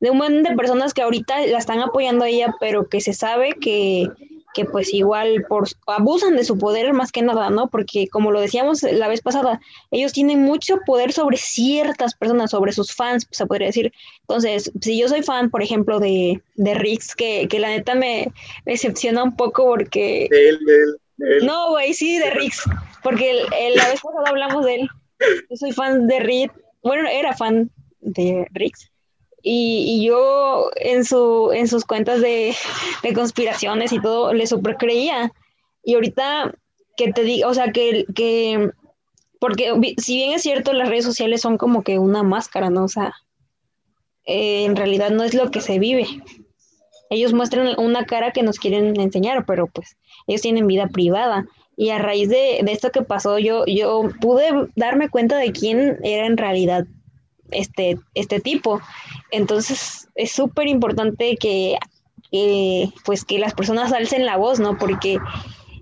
de 0.00 0.10
un 0.10 0.18
buen 0.18 0.42
de 0.42 0.54
personas 0.54 0.92
que 0.92 1.00
ahorita 1.00 1.46
la 1.46 1.56
están 1.56 1.80
apoyando 1.80 2.24
a 2.24 2.28
ella, 2.28 2.54
pero 2.60 2.88
que 2.90 3.00
se 3.00 3.14
sabe 3.14 3.54
que, 3.58 4.08
que 4.54 4.64
pues 4.64 4.92
igual 4.94 5.44
por, 5.48 5.68
abusan 5.86 6.36
de 6.36 6.44
su 6.44 6.56
poder 6.58 6.92
más 6.92 7.12
que 7.12 7.22
nada, 7.22 7.50
¿no? 7.50 7.68
Porque 7.68 8.08
como 8.08 8.30
lo 8.30 8.40
decíamos 8.40 8.82
la 8.82 9.08
vez 9.08 9.20
pasada, 9.20 9.60
ellos 9.90 10.12
tienen 10.12 10.42
mucho 10.42 10.78
poder 10.86 11.12
sobre 11.12 11.36
ciertas 11.36 12.14
personas, 12.14 12.50
sobre 12.50 12.72
sus 12.72 12.94
fans, 12.94 13.26
se 13.30 13.46
podría 13.46 13.68
decir. 13.68 13.92
Entonces, 14.22 14.72
si 14.80 14.98
yo 14.98 15.08
soy 15.08 15.22
fan, 15.22 15.50
por 15.50 15.62
ejemplo, 15.62 16.00
de, 16.00 16.40
de 16.54 16.74
Rix, 16.74 17.14
que, 17.14 17.48
que 17.48 17.58
la 17.58 17.68
neta 17.68 17.94
me, 17.94 18.32
decepciona 18.64 19.22
un 19.22 19.36
poco 19.36 19.64
porque... 19.64 20.28
No, 21.42 21.70
güey, 21.70 21.94
sí, 21.94 22.18
de 22.18 22.30
Rix, 22.30 22.62
porque 23.02 23.44
la 23.74 23.88
vez 23.88 24.00
pasada 24.02 24.28
hablamos 24.28 24.64
de 24.64 24.74
él. 24.74 24.88
Yo 25.48 25.56
soy 25.56 25.72
fan 25.72 26.06
de 26.06 26.20
Rix, 26.20 26.52
bueno, 26.82 27.08
era 27.08 27.34
fan 27.34 27.70
de 28.00 28.46
Rix 28.52 28.90
y, 29.48 30.04
yo 30.04 30.70
en, 30.74 31.04
su, 31.04 31.52
en 31.52 31.68
sus 31.68 31.84
cuentas 31.84 32.20
de, 32.20 32.56
conspiraciones 33.14 33.92
y 33.92 34.00
todo 34.00 34.32
le 34.32 34.44
super 34.48 34.76
creía. 34.76 35.32
Y 35.84 35.94
ahorita 35.94 36.52
que 36.96 37.12
te 37.12 37.22
digo, 37.22 37.48
o 37.48 37.54
sea, 37.54 37.70
que, 37.70 38.06
que 38.12 38.70
porque 39.38 39.72
si 39.98 40.16
bien 40.16 40.32
es 40.32 40.42
cierto, 40.42 40.72
las 40.72 40.88
redes 40.88 41.04
sociales 41.04 41.42
son 41.42 41.58
como 41.58 41.84
que 41.84 42.00
una 42.00 42.24
máscara, 42.24 42.70
¿no? 42.70 42.84
O 42.84 42.88
sea, 42.88 43.14
eh, 44.24 44.64
en 44.64 44.74
realidad 44.74 45.10
no 45.10 45.22
es 45.22 45.32
lo 45.32 45.52
que 45.52 45.60
se 45.60 45.78
vive. 45.78 46.08
Ellos 47.08 47.32
muestran 47.32 47.78
una 47.78 48.04
cara 48.04 48.32
que 48.32 48.42
nos 48.42 48.58
quieren 48.58 48.98
enseñar, 48.98 49.46
pero 49.46 49.68
pues 49.68 49.96
ellos 50.26 50.42
tienen 50.42 50.66
vida 50.66 50.88
privada. 50.88 51.46
Y 51.76 51.90
a 51.90 51.98
raíz 51.98 52.30
de, 52.30 52.58
esto 52.66 52.90
que 52.90 53.02
pasó, 53.02 53.38
yo, 53.38 53.64
yo 53.66 54.10
pude 54.20 54.50
darme 54.74 55.08
cuenta 55.08 55.36
de 55.36 55.52
quién 55.52 56.00
era 56.02 56.26
en 56.26 56.36
realidad 56.36 56.84
este, 57.50 57.98
este 58.14 58.40
tipo. 58.40 58.80
Entonces 59.30 60.08
es 60.14 60.32
súper 60.32 60.68
importante 60.68 61.36
que, 61.36 61.78
pues 63.04 63.24
que 63.24 63.38
las 63.38 63.54
personas 63.54 63.92
alcen 63.92 64.26
la 64.26 64.36
voz, 64.36 64.60
¿no? 64.60 64.78
Porque 64.78 65.18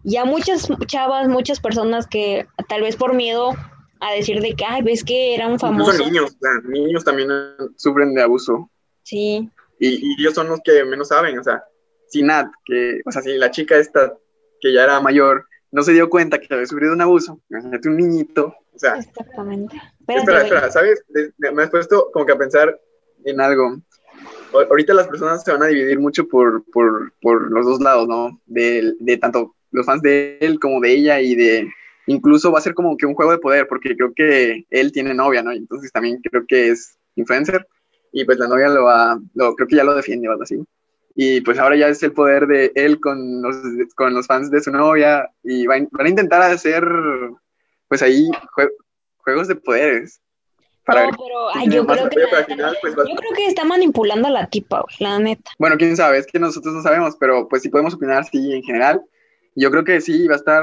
ya 0.04 0.25
muchas 0.25 0.68
chavas, 0.87 1.28
muchas 1.28 1.61
personas 1.61 2.06
que 2.06 2.47
tal 2.68 2.83
vez 2.83 2.97
por 2.97 3.14
miedo 3.14 3.54
a 4.00 4.12
decir 4.12 4.40
de 4.40 4.54
que, 4.54 4.64
ay, 4.64 4.83
ves 4.83 5.02
que 5.02 5.35
era 5.35 5.49
un 5.49 5.59
famoso. 5.59 5.92
Incluso 5.92 6.11
niños, 6.11 6.37
niños 6.64 7.04
también 7.04 7.28
sufren 7.76 8.14
de 8.14 8.23
abuso. 8.23 8.71
Sí. 9.02 9.50
Y, 9.80 10.21
ellos 10.21 10.35
son 10.35 10.49
los 10.49 10.61
que 10.62 10.85
menos 10.85 11.09
saben, 11.09 11.38
o 11.38 11.44
sea, 11.44 11.64
si 12.09 12.23
Nat, 12.23 12.49
que, 12.64 13.00
o 13.04 13.11
sea, 13.11 13.23
si 13.23 13.37
la 13.37 13.50
chica 13.50 13.76
esta, 13.76 14.14
que 14.61 14.73
ya 14.73 14.85
era 14.85 15.00
mayor, 15.00 15.47
no 15.73 15.83
se 15.83 15.92
dio 15.92 16.09
cuenta 16.09 16.38
que 16.38 16.52
había 16.52 16.66
sufrido 16.66 16.92
un 16.92 17.00
abuso, 17.00 17.40
imagínate 17.50 17.88
un 17.88 17.97
niñito, 17.97 18.54
o 18.73 18.78
sea. 18.78 18.97
Exactamente. 18.97 19.80
Espera, 20.08 20.42
espera, 20.42 20.70
¿sabes? 20.70 21.04
Me 21.38 21.62
has 21.62 21.70
puesto 21.70 22.11
como 22.12 22.26
que 22.26 22.32
a 22.32 22.38
pensar 22.38 22.80
en 23.25 23.40
algo. 23.40 23.78
Ahorita 24.52 24.94
las 24.94 25.08
personas 25.08 25.42
se 25.42 25.52
van 25.52 25.62
a 25.62 25.66
dividir 25.66 25.99
mucho 25.99 26.26
por, 26.28 26.64
por, 26.70 27.12
por 27.20 27.50
los 27.50 27.66
dos 27.66 27.80
lados, 27.80 28.06
¿no? 28.06 28.40
De, 28.46 28.94
de 29.00 29.16
tanto 29.16 29.54
los 29.70 29.87
fans 29.87 30.02
de 30.02 30.38
él 30.40 30.61
como 30.61 30.80
de 30.80 30.92
ella 30.92 31.20
y 31.20 31.34
de 31.34 31.68
incluso 32.06 32.52
va 32.52 32.58
a 32.58 32.62
ser 32.62 32.75
como 32.75 32.96
que 32.96 33.06
un 33.06 33.14
juego 33.14 33.32
de 33.32 33.38
poder 33.38 33.66
porque 33.66 33.96
creo 33.96 34.12
que 34.14 34.64
él 34.70 34.92
tiene 34.92 35.14
novia, 35.14 35.42
¿no? 35.42 35.52
Entonces 35.52 35.90
también 35.90 36.20
creo 36.23 36.44
que 36.46 36.68
es 36.68 36.96
influencer 37.16 37.66
y 38.12 38.25
pues 38.25 38.38
la 38.38 38.46
novia 38.46 38.68
lo 38.68 38.84
va, 38.84 39.18
lo, 39.34 39.54
creo 39.56 39.66
que 39.66 39.76
ya 39.76 39.84
lo 39.84 39.94
defiende 39.94 40.28
o 40.28 40.32
algo 40.32 40.44
así. 40.44 40.62
Y 41.16 41.40
pues 41.40 41.58
ahora 41.58 41.76
ya 41.76 41.88
es 41.88 42.02
el 42.02 42.12
poder 42.12 42.46
de 42.46 42.73
él 42.75 43.00
con 43.00 43.42
los, 43.42 43.56
con 43.96 44.14
los 44.14 44.26
fans 44.26 44.50
de 44.50 44.61
su 44.61 44.70
novia 44.70 45.28
y 45.42 45.66
van, 45.66 45.88
van 45.90 46.06
a 46.06 46.11
intentar 46.11 46.42
hacer 46.42 46.84
pues 47.88 48.02
ahí 48.02 48.28
juegos 49.25 49.49
de 49.49 49.57
poderes. 49.57 50.21
Para 50.85 51.07
no, 51.07 51.12
pero 51.12 51.64
yo, 51.66 51.87
creo 51.87 52.09
que 52.11 52.26
pues, 52.81 52.95
yo 52.97 53.16
creo 53.16 53.33
que 53.35 53.47
está 53.47 53.64
manipulando 53.64 54.28
a 54.28 54.31
la 54.31 54.47
tipa, 54.47 54.85
la 54.99 55.19
neta. 55.19 55.50
Bueno, 55.59 55.76
quién 55.78 55.97
sabe, 55.97 56.19
es 56.19 56.26
que 56.26 56.38
nosotros 56.38 56.75
no 56.75 56.83
sabemos, 56.83 57.16
pero 57.19 57.49
pues 57.49 57.62
sí 57.62 57.71
podemos 57.71 57.95
opinar, 57.95 58.26
sí, 58.26 58.52
en 58.52 58.62
general. 58.62 59.02
Yo 59.57 59.71
creo 59.71 59.85
que 59.85 60.02
sí, 60.02 60.26
va 60.28 60.35
a 60.35 60.38
estar 60.38 60.62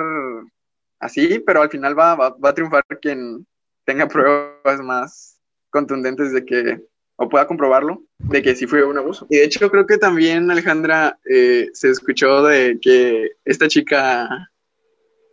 así, 0.99 1.39
pero 1.39 1.63
al 1.63 1.71
final 1.71 1.97
va, 1.97 2.15
va, 2.15 2.29
va 2.37 2.49
a 2.49 2.53
triunfar 2.53 2.83
quien 3.01 3.47
tenga 3.83 4.07
pruebas 4.07 4.79
más 4.83 5.39
contundentes 5.71 6.31
de 6.33 6.45
que 6.45 6.81
o 7.21 7.29
pueda 7.29 7.45
comprobarlo 7.45 8.01
de 8.17 8.41
que 8.41 8.55
sí 8.55 8.65
fue 8.65 8.83
un 8.83 8.97
abuso. 8.97 9.27
Y 9.29 9.37
de 9.37 9.43
hecho 9.43 9.69
creo 9.69 9.85
que 9.85 9.99
también 9.99 10.49
Alejandra 10.49 11.19
eh, 11.29 11.69
se 11.73 11.89
escuchó 11.89 12.43
de 12.43 12.79
que 12.81 13.33
esta 13.45 13.67
chica, 13.67 14.49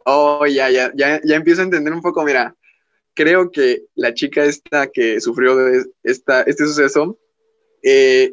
oh, 0.05 0.45
ya, 0.47 0.69
ya, 0.69 0.93
ya, 0.95 1.19
ya 1.25 1.37
empiezo 1.37 1.63
a 1.63 1.65
entender 1.65 1.95
un 1.95 2.03
poco, 2.03 2.25
mira, 2.25 2.55
creo 3.19 3.51
que 3.51 3.83
la 3.97 4.15
chica 4.15 4.45
esta 4.45 4.87
que 4.87 5.21
sufrió 5.21 5.57
de 5.57 5.85
esta, 6.05 6.43
este 6.43 6.65
suceso, 6.67 7.19
eh, 7.83 8.33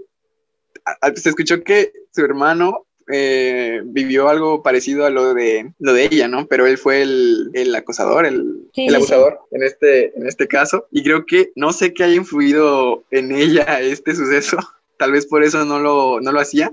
se 1.15 1.29
escuchó 1.29 1.63
que 1.63 1.91
su 2.13 2.23
hermano 2.23 2.85
eh, 3.11 3.81
vivió 3.83 4.29
algo 4.29 4.61
parecido 4.61 5.05
a 5.05 5.09
lo 5.09 5.33
de 5.33 5.73
lo 5.79 5.93
de 5.93 6.05
ella, 6.05 6.27
¿no? 6.27 6.45
Pero 6.45 6.67
él 6.67 6.77
fue 6.77 7.01
el, 7.01 7.49
el 7.53 7.73
acosador, 7.73 8.27
el, 8.27 8.69
el 8.75 8.95
abusador 8.95 9.39
en 9.49 9.63
este, 9.63 10.15
en 10.15 10.27
este 10.27 10.47
caso. 10.47 10.87
Y 10.91 11.03
creo 11.03 11.25
que 11.25 11.51
no 11.55 11.73
sé 11.73 11.91
qué 11.91 12.03
haya 12.03 12.15
influido 12.15 13.03
en 13.09 13.31
ella 13.31 13.81
este 13.81 14.13
suceso. 14.13 14.57
Tal 14.97 15.13
vez 15.13 15.25
por 15.25 15.43
eso 15.43 15.65
no 15.65 15.79
lo, 15.79 16.21
no 16.21 16.31
lo 16.31 16.39
hacía. 16.39 16.71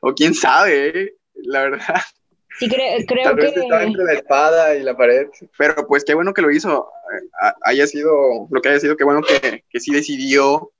O 0.00 0.14
quién 0.14 0.32
sabe, 0.32 0.98
¿eh? 0.98 1.14
la 1.34 1.64
verdad. 1.64 2.00
Sí, 2.58 2.68
creo, 2.68 2.98
creo 3.06 3.24
Tal 3.24 3.36
vez 3.36 3.52
que... 3.52 3.60
estaba 3.60 3.82
entre 3.84 4.04
la 4.04 4.12
espada 4.14 4.74
y 4.76 4.82
la 4.82 4.96
pared. 4.96 5.26
Pero 5.56 5.86
pues 5.86 6.04
qué 6.04 6.14
bueno 6.14 6.34
que 6.34 6.42
lo 6.42 6.50
hizo. 6.50 6.88
Haya 7.62 7.86
sido 7.86 8.12
lo 8.50 8.60
que 8.60 8.68
haya 8.68 8.80
sido, 8.80 8.96
qué 8.96 9.04
bueno 9.04 9.22
que, 9.22 9.64
que 9.68 9.80
sí 9.80 9.92
decidió 9.92 10.72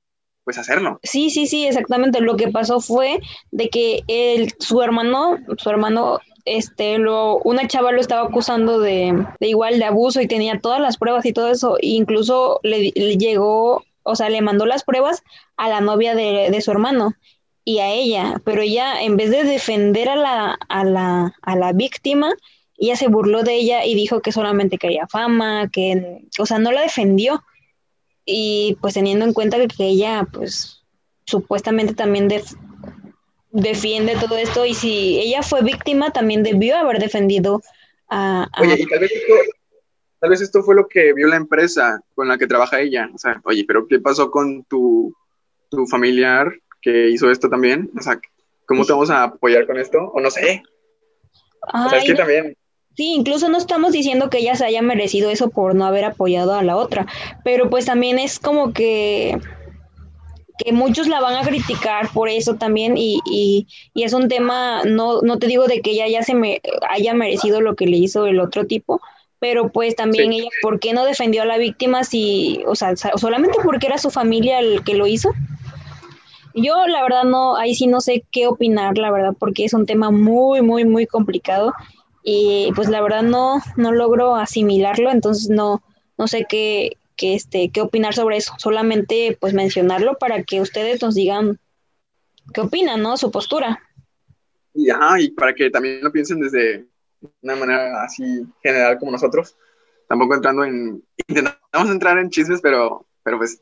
pues 0.44 0.58
hacerlo. 0.58 0.98
Sí, 1.02 1.30
sí, 1.30 1.46
sí, 1.46 1.66
exactamente. 1.66 2.20
Lo 2.20 2.36
que 2.36 2.48
pasó 2.48 2.80
fue 2.80 3.20
de 3.50 3.68
que 3.68 4.00
el, 4.08 4.52
su 4.58 4.82
hermano, 4.82 5.36
su 5.58 5.70
hermano, 5.70 6.20
este, 6.46 6.98
lo, 6.98 7.36
una 7.44 7.68
chava 7.68 7.92
lo 7.92 8.00
estaba 8.00 8.26
acusando 8.26 8.80
de, 8.80 9.26
de 9.38 9.46
igual 9.46 9.78
de 9.78 9.84
abuso 9.84 10.20
y 10.20 10.26
tenía 10.26 10.58
todas 10.58 10.80
las 10.80 10.96
pruebas 10.96 11.26
y 11.26 11.32
todo 11.32 11.50
eso. 11.50 11.76
E 11.76 11.88
incluso 11.88 12.60
le, 12.62 12.90
llegó, 12.90 13.84
o 14.02 14.16
sea, 14.16 14.30
le 14.30 14.40
mandó 14.40 14.64
las 14.64 14.84
pruebas 14.84 15.22
a 15.56 15.68
la 15.68 15.80
novia 15.80 16.14
de, 16.14 16.48
de 16.50 16.60
su 16.60 16.70
hermano 16.70 17.14
y 17.68 17.80
a 17.80 17.90
ella, 17.92 18.40
pero 18.46 18.62
ella 18.62 19.02
en 19.02 19.18
vez 19.18 19.30
de 19.30 19.44
defender 19.44 20.08
a 20.08 20.16
la, 20.16 20.58
a 20.70 20.84
la, 20.84 21.34
a 21.42 21.54
la 21.54 21.74
víctima, 21.74 22.32
ella 22.78 22.96
se 22.96 23.08
burló 23.08 23.42
de 23.42 23.56
ella 23.56 23.84
y 23.84 23.94
dijo 23.94 24.22
que 24.22 24.32
solamente 24.32 24.78
quería 24.78 25.06
fama, 25.06 25.68
que, 25.70 26.22
o 26.38 26.46
sea, 26.46 26.58
no 26.58 26.72
la 26.72 26.80
defendió 26.80 27.44
y 28.24 28.78
pues 28.80 28.94
teniendo 28.94 29.26
en 29.26 29.34
cuenta 29.34 29.58
que 29.66 29.84
ella 29.84 30.26
pues 30.32 30.82
supuestamente 31.26 31.92
también 31.92 32.28
defiende 33.50 34.16
todo 34.18 34.38
esto 34.38 34.64
y 34.64 34.72
si 34.72 35.18
ella 35.18 35.42
fue 35.42 35.60
víctima 35.62 36.10
también 36.10 36.42
debió 36.42 36.74
haber 36.74 36.98
defendido 36.98 37.60
a... 38.08 38.48
Oye, 38.62 38.76
y 38.78 38.86
tal 38.86 39.00
vez, 39.00 39.12
esto, 39.12 39.34
tal 40.20 40.30
vez 40.30 40.40
esto 40.40 40.62
fue 40.62 40.74
lo 40.74 40.88
que 40.88 41.12
vio 41.12 41.26
la 41.26 41.36
empresa 41.36 42.00
con 42.14 42.28
la 42.28 42.38
que 42.38 42.46
trabaja 42.46 42.80
ella. 42.80 43.10
O 43.14 43.18
sea, 43.18 43.42
oye, 43.44 43.66
pero 43.68 43.86
¿qué 43.86 43.98
pasó 43.98 44.30
con 44.30 44.64
tu, 44.64 45.14
tu 45.68 45.86
familiar 45.86 46.50
que 46.80 47.08
hizo 47.10 47.30
esto 47.30 47.48
también? 47.48 47.90
O 47.98 48.02
sea, 48.02 48.20
¿cómo 48.66 48.84
te 48.84 48.92
vamos 48.92 49.10
a 49.10 49.24
apoyar 49.24 49.66
con 49.66 49.78
esto? 49.78 49.98
O 50.12 50.20
no 50.20 50.30
sé. 50.30 50.62
o 51.72 51.88
sea, 51.88 51.98
es 51.98 52.04
que 52.04 52.14
también 52.14 52.56
Sí, 52.98 53.14
incluso 53.14 53.48
no 53.48 53.58
estamos 53.58 53.92
diciendo 53.92 54.28
que 54.28 54.38
ella 54.38 54.56
se 54.56 54.64
haya 54.64 54.82
merecido 54.82 55.30
eso 55.30 55.50
por 55.50 55.76
no 55.76 55.86
haber 55.86 56.04
apoyado 56.04 56.54
a 56.54 56.64
la 56.64 56.76
otra, 56.76 57.06
pero 57.44 57.70
pues 57.70 57.84
también 57.84 58.18
es 58.18 58.40
como 58.40 58.72
que 58.72 59.38
que 60.58 60.72
muchos 60.72 61.06
la 61.06 61.20
van 61.20 61.36
a 61.36 61.46
criticar 61.46 62.08
por 62.12 62.28
eso 62.28 62.56
también 62.56 62.96
y, 62.96 63.20
y, 63.24 63.68
y, 63.94 64.02
es 64.02 64.12
un 64.14 64.26
tema, 64.26 64.82
no, 64.82 65.22
no 65.22 65.38
te 65.38 65.46
digo 65.46 65.68
de 65.68 65.80
que 65.80 65.92
ella 65.92 66.08
ya 66.08 66.24
se 66.24 66.34
me 66.34 66.60
haya 66.90 67.14
merecido 67.14 67.60
lo 67.60 67.76
que 67.76 67.86
le 67.86 67.96
hizo 67.98 68.26
el 68.26 68.40
otro 68.40 68.66
tipo, 68.66 69.00
pero 69.38 69.70
pues 69.70 69.94
también 69.94 70.32
ella, 70.32 70.48
¿por 70.60 70.80
qué 70.80 70.92
no 70.92 71.04
defendió 71.04 71.42
a 71.42 71.46
la 71.46 71.58
víctima 71.58 72.02
si, 72.02 72.64
o 72.66 72.74
sea, 72.74 72.96
solamente 72.96 73.58
porque 73.62 73.86
era 73.86 73.98
su 73.98 74.10
familia 74.10 74.58
el 74.58 74.82
que 74.82 74.94
lo 74.94 75.06
hizo? 75.06 75.30
Yo 76.54 76.86
la 76.86 77.02
verdad 77.02 77.24
no, 77.24 77.56
ahí 77.56 77.74
sí 77.74 77.86
no 77.86 78.00
sé 78.00 78.24
qué 78.30 78.46
opinar, 78.46 78.98
la 78.98 79.10
verdad, 79.10 79.34
porque 79.38 79.64
es 79.64 79.74
un 79.74 79.86
tema 79.86 80.10
muy, 80.10 80.62
muy, 80.62 80.84
muy 80.84 81.06
complicado 81.06 81.72
y 82.22 82.70
pues 82.74 82.88
la 82.88 83.00
verdad 83.00 83.22
no, 83.22 83.60
no 83.76 83.92
logro 83.92 84.34
asimilarlo, 84.36 85.10
entonces 85.10 85.50
no, 85.50 85.82
no 86.16 86.26
sé 86.26 86.46
qué, 86.48 86.96
qué, 87.16 87.34
este, 87.34 87.70
qué 87.70 87.80
opinar 87.80 88.14
sobre 88.14 88.36
eso, 88.36 88.54
solamente 88.58 89.36
pues 89.40 89.54
mencionarlo 89.54 90.18
para 90.18 90.42
que 90.42 90.60
ustedes 90.60 91.00
nos 91.02 91.14
digan 91.14 91.58
qué 92.52 92.62
opinan, 92.62 93.02
¿no? 93.02 93.16
Su 93.16 93.30
postura. 93.30 93.80
Y, 94.74 94.88
y 95.18 95.30
para 95.30 95.54
que 95.54 95.70
también 95.70 96.02
lo 96.02 96.12
piensen 96.12 96.40
desde 96.40 96.86
una 97.42 97.56
manera 97.56 98.02
así 98.02 98.46
general 98.62 98.98
como 98.98 99.12
nosotros, 99.12 99.56
tampoco 100.08 100.34
entrando 100.34 100.64
en, 100.64 101.02
intentamos 101.26 101.90
entrar 101.90 102.18
en 102.18 102.30
chismes, 102.30 102.60
pero, 102.60 103.06
pero 103.22 103.38
pues 103.38 103.60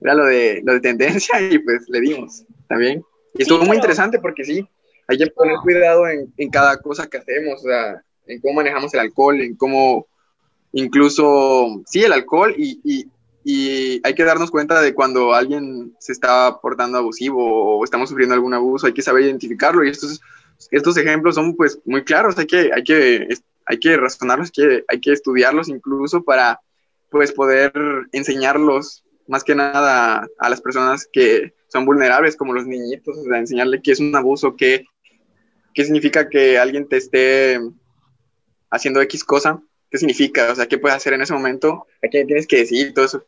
era 0.00 0.14
lo 0.14 0.26
de, 0.26 0.62
lo 0.64 0.74
de 0.74 0.80
tendencia 0.80 1.40
y 1.50 1.58
pues 1.58 1.88
le 1.88 2.00
dimos 2.00 2.44
también. 2.68 3.02
Y 3.34 3.42
estuvo 3.42 3.64
muy 3.64 3.76
interesante 3.76 4.18
porque 4.18 4.44
sí, 4.44 4.66
hay 5.08 5.18
que 5.18 5.26
poner 5.28 5.56
cuidado 5.62 6.08
en, 6.08 6.32
en, 6.36 6.50
cada 6.50 6.78
cosa 6.78 7.06
que 7.06 7.18
hacemos, 7.18 7.60
o 7.60 7.68
sea, 7.68 8.02
en 8.26 8.40
cómo 8.40 8.54
manejamos 8.54 8.92
el 8.94 9.00
alcohol, 9.00 9.40
en 9.40 9.54
cómo 9.56 10.06
incluso, 10.72 11.82
sí, 11.86 12.02
el 12.02 12.12
alcohol 12.12 12.54
y, 12.56 12.80
y, 12.84 13.06
y, 13.44 14.00
hay 14.04 14.14
que 14.14 14.24
darnos 14.24 14.50
cuenta 14.50 14.80
de 14.80 14.94
cuando 14.94 15.32
alguien 15.32 15.94
se 16.00 16.12
está 16.12 16.58
portando 16.60 16.98
abusivo 16.98 17.78
o 17.78 17.84
estamos 17.84 18.08
sufriendo 18.08 18.34
algún 18.34 18.54
abuso, 18.54 18.86
hay 18.86 18.92
que 18.92 19.02
saber 19.02 19.24
identificarlo 19.24 19.84
y 19.84 19.90
estos, 19.90 20.20
estos 20.70 20.96
ejemplos 20.96 21.36
son 21.36 21.54
pues 21.54 21.78
muy 21.84 22.02
claros, 22.04 22.36
hay 22.38 22.46
que, 22.46 22.70
hay 22.74 22.82
que, 22.82 23.28
hay 23.66 23.78
que 23.78 23.96
razonarlos, 23.96 24.48
hay 24.48 24.52
que, 24.52 24.84
hay 24.88 25.00
que 25.00 25.12
estudiarlos 25.12 25.68
incluso 25.68 26.22
para 26.24 26.60
pues 27.10 27.32
poder 27.32 27.72
enseñarlos 28.12 29.04
más 29.28 29.44
que 29.44 29.54
nada 29.54 30.26
a 30.38 30.48
las 30.48 30.60
personas 30.60 31.08
que 31.12 31.54
son 31.68 31.84
vulnerables, 31.84 32.36
como 32.36 32.52
los 32.52 32.66
niñitos, 32.66 33.18
o 33.18 33.24
sea, 33.24 33.38
enseñarle 33.38 33.82
qué 33.82 33.92
es 33.92 34.00
un 34.00 34.14
abuso, 34.14 34.56
qué, 34.56 34.84
qué 35.74 35.84
significa 35.84 36.28
que 36.28 36.58
alguien 36.58 36.88
te 36.88 36.96
esté 36.96 37.60
haciendo 38.70 39.00
X 39.02 39.24
cosa, 39.24 39.60
qué 39.90 39.98
significa, 39.98 40.52
o 40.52 40.54
sea, 40.54 40.66
qué 40.66 40.78
puedes 40.78 40.96
hacer 40.96 41.12
en 41.12 41.22
ese 41.22 41.32
momento, 41.32 41.86
a 42.04 42.08
quién 42.08 42.26
tienes 42.26 42.46
que 42.46 42.58
decir, 42.58 42.94
todo 42.94 43.04
eso. 43.04 43.24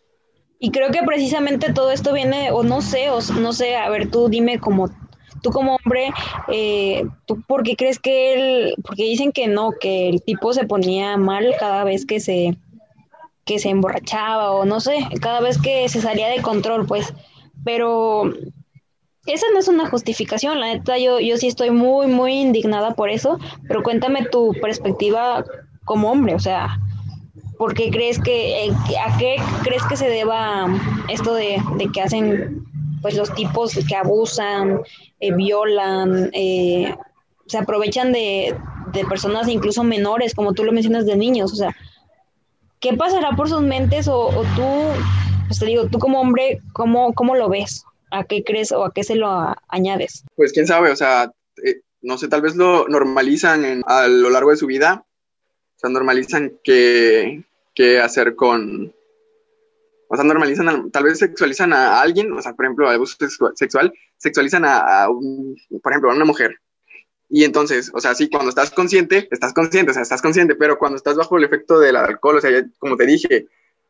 Y 0.61 0.71
creo 0.71 0.91
que 0.91 1.03
precisamente 1.05 1.73
todo 1.73 1.93
esto 1.93 2.13
viene, 2.13 2.51
o 2.51 2.63
no 2.63 2.83
sé, 2.83 3.11
o 3.11 3.21
no 3.41 3.53
sé, 3.53 3.77
a 3.77 3.89
ver, 3.91 4.11
tú 4.11 4.29
dime 4.29 4.59
como, 4.59 4.91
tú 5.43 5.51
como 5.51 5.77
hombre, 5.77 6.11
eh, 6.49 7.05
¿tú 7.27 7.41
por 7.43 7.63
qué 7.63 7.77
crees 7.77 7.99
que 7.99 8.35
él, 8.35 8.75
porque 8.83 9.05
dicen 9.05 9.31
que 9.31 9.47
no, 9.47 9.73
que 9.73 10.09
el 10.09 10.23
tipo 10.23 10.53
se 10.53 10.67
ponía 10.67 11.17
mal 11.17 11.55
cada 11.61 11.85
vez 11.85 12.05
que 12.07 12.19
se, 12.19 12.57
que 13.49 13.59
se 13.59 13.71
emborrachaba 13.71 14.53
o 14.53 14.67
no 14.67 14.79
sé, 14.79 14.99
cada 15.23 15.41
vez 15.41 15.57
que 15.59 15.89
se 15.89 16.03
salía 16.03 16.29
de 16.29 16.43
control, 16.43 16.87
pues. 16.87 17.15
Pero 17.65 18.31
esa 19.25 19.47
no 19.55 19.59
es 19.59 19.69
una 19.69 19.89
justificación, 19.89 20.61
la 20.61 20.67
neta, 20.67 20.99
yo, 20.99 21.19
yo 21.19 21.39
sí 21.39 21.49
estoy 21.49 21.71
muy, 21.71 22.07
muy 22.09 22.35
indignada 22.35 22.95
por 22.95 23.09
eso, 23.09 23.39
pero 23.67 23.83
cuéntame 23.83 24.27
tu 24.27 24.53
perspectiva 24.61 25.45
como 25.87 26.11
hombre, 26.11 26.35
o 26.35 26.39
sea, 26.39 26.79
¿por 27.57 27.73
qué 27.73 27.91
crees 27.91 28.19
que, 28.19 28.67
eh, 28.67 28.73
a 29.03 29.17
qué 29.17 29.37
crees 29.63 29.83
que 29.85 29.97
se 29.97 30.11
deba 30.11 30.67
esto 31.09 31.33
de, 31.33 31.59
que 31.95 32.03
hacen 32.03 32.65
pues 33.01 33.17
los 33.17 33.35
tipos 33.35 33.75
que 33.89 33.97
abusan, 33.97 34.81
eh, 35.21 35.33
violan, 35.33 36.31
eh, 36.35 36.95
se 37.47 37.57
aprovechan 37.57 38.13
de, 38.13 38.55
de 38.93 39.05
personas 39.07 39.49
incluso 39.49 39.85
menores, 39.85 40.35
como 40.35 40.53
tú 40.53 40.65
lo 40.65 40.73
mencionas, 40.73 41.07
de 41.07 41.17
niños, 41.17 41.53
o 41.53 41.57
sea, 41.57 41.75
¿qué 42.81 42.95
pasará 42.95 43.31
por 43.37 43.49
sus 43.49 43.62
mentes 43.62 44.09
o, 44.09 44.29
o 44.29 44.43
tú, 44.57 44.67
pues 45.47 45.59
te 45.59 45.67
digo, 45.67 45.88
tú 45.88 45.99
como 45.99 46.21
hombre, 46.21 46.61
¿cómo, 46.73 47.12
¿cómo 47.14 47.35
lo 47.35 47.49
ves? 47.49 47.85
¿A 48.11 48.25
qué 48.25 48.43
crees 48.45 48.73
o 48.73 48.85
a 48.85 48.93
qué 48.93 49.05
se 49.05 49.17
lo 49.17 49.55
añades? 49.69 50.25
Pues 50.37 50.53
quién 50.53 50.67
sabe, 50.67 50.91
o 50.91 50.97
sea, 50.97 51.33
eh, 51.64 51.81
no 52.03 52.19
sé, 52.19 52.29
tal 52.29 52.43
vez 52.43 52.57
lo 52.57 52.87
normalizan 52.88 53.83
a 53.87 54.07
lo 54.07 54.31
largo 54.31 54.51
de 54.51 54.57
su 54.57 54.67
vida, 54.67 55.05
o 55.77 55.79
sea, 55.79 55.91
normalizan 55.91 56.53
qué, 56.64 57.45
hacer 58.03 58.35
con, 58.35 58.93
o 60.09 60.17
sea, 60.17 60.25
normalizan, 60.25 60.91
tal 60.91 61.05
vez 61.05 61.19
sexualizan 61.19 61.73
a 61.73 62.01
alguien, 62.01 62.33
o 62.33 62.43
sea, 62.43 62.55
por 62.55 62.64
ejemplo, 62.64 62.88
abuso 62.88 63.17
sexual, 63.55 63.93
sexualizan 64.17 64.64
a, 64.64 65.07
por 65.83 65.93
ejemplo, 65.93 66.11
a 66.11 66.14
una 66.17 66.25
mujer. 66.25 66.57
Y 67.31 67.45
entonces, 67.45 67.91
o 67.95 68.01
sea, 68.01 68.14
sí, 68.14 68.31
cuando 68.31 68.49
estás 68.49 68.71
consciente, 68.71 69.29
estás 69.31 69.53
consciente, 69.53 69.91
o 69.91 69.95
sea, 69.95 70.03
estás 70.03 70.23
consciente, 70.23 70.55
pero 70.55 70.79
cuando 70.79 70.97
estás 70.97 71.17
bajo 71.17 71.37
el 71.37 71.45
efecto 71.45 71.79
del 71.79 71.97
alcohol, 71.97 72.38
o 72.38 72.41
sea, 72.41 72.51
como 72.79 72.97
te 72.97 73.07
dije, 73.07 73.47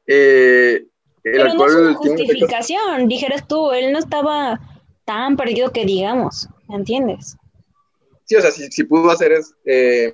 eh, 0.07 0.87
pero 1.22 1.55
no 1.55 1.66
es 1.66 1.74
una 1.74 1.94
justificación, 1.94 3.09
dijeras 3.09 3.46
tú, 3.46 3.70
él 3.72 3.92
no 3.92 3.98
estaba 3.98 4.61
tan 5.05 5.37
perdido 5.37 5.72
que 5.72 5.85
digamos, 5.85 6.48
¿me 6.68 6.77
entiendes? 6.77 7.37
Sí, 8.24 8.37
o 8.37 8.40
sea, 8.40 8.51
si, 8.51 8.85
pudo 8.85 9.11
hacer 9.11 9.33
es, 9.33 9.55
eh, 9.64 10.12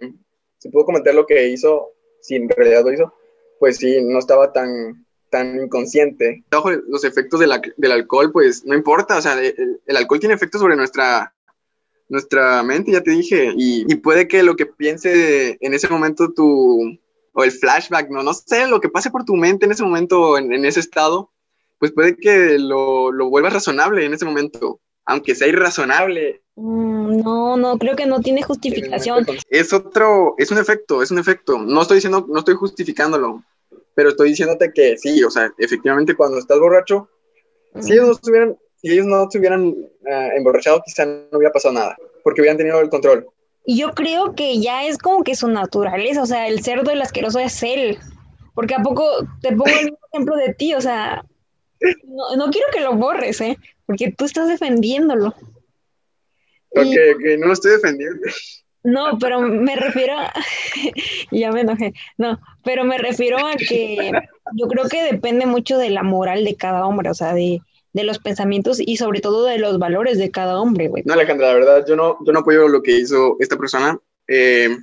si 0.59 0.69
pudo 0.69 0.85
cometer 0.85 1.15
lo 1.15 1.27
que 1.27 1.49
hizo, 1.49 1.91
si 2.21 2.37
en 2.37 2.49
realidad 2.49 2.85
lo 2.85 2.93
hizo, 2.93 3.15
pues 3.59 3.79
sí, 3.79 4.01
no 4.03 4.19
estaba 4.19 4.53
tan, 4.53 5.05
tan 5.31 5.61
inconsciente. 5.61 6.45
Bajo 6.51 6.71
los 6.71 7.05
efectos 7.05 7.41
del 7.41 7.93
alcohol, 7.93 8.31
pues 8.31 8.65
no 8.65 8.75
importa, 8.75 9.19
o 9.19 9.21
sea, 9.21 9.33
el, 9.41 9.81
el, 9.85 9.97
alcohol 9.97 10.21
tiene 10.21 10.35
efectos 10.35 10.61
sobre 10.61 10.77
nuestra, 10.77 11.34
nuestra 12.14 12.62
mente, 12.62 12.92
ya 12.92 13.03
te 13.03 13.11
dije, 13.11 13.53
y, 13.57 13.85
y 13.92 13.96
puede 13.96 14.27
que 14.27 14.42
lo 14.42 14.57
que 14.57 14.66
piense 14.66 15.59
en 15.61 15.74
ese 15.74 15.88
momento 15.88 16.33
tu, 16.33 16.96
o 17.35 17.44
el 17.44 17.50
flashback, 17.50 18.09
no, 18.09 18.22
no 18.22 18.33
sé, 18.33 18.66
lo 18.66 18.81
que 18.81 18.88
pase 18.88 19.11
por 19.11 19.24
tu 19.24 19.35
mente 19.35 19.66
en 19.66 19.72
ese 19.72 19.83
momento, 19.83 20.38
en, 20.38 20.64
ese 20.64 20.81
estado, 20.81 21.31
pues 21.79 21.92
puede 21.92 22.16
que 22.16 22.59
lo, 22.59 23.11
lo 23.12 23.29
vuelvas 23.29 23.53
razonable 23.53 24.07
en 24.07 24.14
ese 24.14 24.24
momento, 24.24 24.81
aunque 25.05 25.35
sea 25.35 25.48
irrazonable. 25.48 26.42
Mm, 26.55 27.20
no, 27.22 27.57
no, 27.57 27.79
creo 27.79 27.96
que 27.96 28.07
no 28.07 28.20
tiene 28.20 28.44
justificación. 28.44 29.27
Es 29.50 29.72
otro, 29.72 30.37
es 30.38 30.53
un 30.53 30.59
efecto, 30.59 31.03
es 31.03 31.11
un 31.11 31.18
efecto. 31.18 31.59
No 31.59 31.83
estoy 31.83 31.96
diciendo, 31.96 32.24
no 32.29 32.38
estoy 32.38 32.55
justificándolo, 32.55 33.42
pero 33.96 34.11
estoy 34.11 34.31
diciéndote 34.31 34.72
que 34.72 34.96
sí, 34.96 35.22
o 35.24 35.31
sea, 35.31 35.53
efectivamente 35.59 36.14
cuando 36.14 36.38
estás 36.38 36.61
borracho, 36.61 37.09
si 37.81 37.92
ellos 37.92 38.07
no 38.07 38.12
estuvieran, 38.12 38.57
si 38.85 38.92
ellos 38.92 39.07
no 39.07 39.31
se 39.31 39.38
hubieran 39.38 39.75
ah, 40.07 40.29
emborrachado, 40.37 40.83
quizá 40.85 41.07
no 41.07 41.38
hubiera 41.38 41.53
pasado 41.53 41.73
nada, 41.73 41.97
porque 42.23 42.42
hubieran 42.42 42.59
tenido 42.59 42.79
el 42.81 42.90
control. 42.90 43.27
Y 43.64 43.79
yo 43.79 43.92
creo 43.92 44.35
que 44.35 44.61
ya 44.61 44.85
es 44.85 44.99
como 44.99 45.25
que 45.25 45.35
su 45.35 45.49
naturaleza, 45.49 46.23
o 46.23 46.27
sea, 46.27 46.49
el 46.49 46.62
cerdo 46.62 46.90
el 46.90 47.01
asqueroso 47.01 47.38
es 47.38 47.62
él. 47.62 47.99
Porque 48.55 48.75
a 48.75 48.83
poco 48.83 49.05
te 49.40 49.53
pongo 49.53 49.66
el 49.68 49.87
mismo 49.87 49.99
ejemplo 50.12 50.37
de 50.37 50.53
ti, 50.53 50.75
o 50.75 50.83
sea, 50.83 51.25
no, 52.37 52.51
quiero 52.51 52.66
que 52.75 52.83
lo 52.83 52.94
borres, 52.94 53.40
¿eh? 53.40 53.57
Porque 53.87 54.12
tú 54.12 54.27
estás 54.27 54.49
defendiéndolo. 54.49 55.29
Ok, 56.77 56.85
no 57.38 57.47
lo 57.47 57.53
estoy 57.55 57.73
defendiendo. 57.73 58.20
No, 58.83 59.18
pero 59.18 59.40
me 59.40 59.77
refiero 59.77 60.18
a... 60.18 60.31
ya 61.31 61.51
me 61.53 61.62
enojé. 61.62 61.94
No, 62.18 62.38
pero 62.62 62.85
me 62.85 62.99
refiero 62.99 63.38
a 63.38 63.55
que 63.55 64.12
yo 64.53 64.68
creo 64.68 64.90
que 64.90 65.05
depende 65.05 65.47
mucho 65.47 65.79
de 65.79 65.88
la 65.88 66.03
moral 66.03 66.44
de 66.44 66.55
cada 66.55 66.85
hombre, 66.85 67.09
o 67.09 67.14
sea, 67.14 67.33
de, 67.33 67.62
de 67.95 68.05
los 68.05 68.19
pensamientos 68.19 68.81
y 68.85 68.97
sobre 68.97 69.21
todo 69.21 69.47
de 69.47 69.59
los 69.59 69.79
valores 69.79 70.19
de 70.19 70.31
cada 70.31 70.61
hombre, 70.61 70.89
güey. 70.89 71.05
No, 71.07 71.15
Alejandra, 71.15 71.49
la 71.49 71.55
verdad, 71.55 71.87
yo 71.87 71.95
no, 71.95 72.19
yo 72.27 72.33
no 72.33 72.41
apoyo 72.41 72.69
lo 72.69 72.83
que 72.83 72.99
hizo 72.99 73.37
esta 73.39 73.57
persona. 73.57 73.99
Eh, 74.27 74.77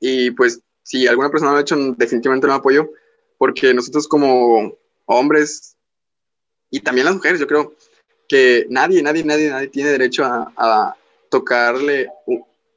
y 0.00 0.32
pues, 0.32 0.60
si 0.82 1.06
alguna 1.06 1.30
persona 1.30 1.52
lo 1.52 1.58
ha 1.58 1.60
hecho, 1.60 1.76
definitivamente 1.96 2.48
no 2.48 2.54
apoyo, 2.54 2.90
porque 3.38 3.72
nosotros 3.72 4.08
como 4.08 4.76
hombres 5.06 5.76
y 6.68 6.80
también 6.80 7.04
las 7.04 7.14
mujeres, 7.14 7.38
yo 7.38 7.46
creo 7.46 7.74
que 8.28 8.66
nadie, 8.68 9.02
nadie, 9.02 9.24
nadie, 9.24 9.48
nadie 9.48 9.68
tiene 9.68 9.90
derecho 9.90 10.24
a, 10.24 10.96
tocarle 11.30 12.08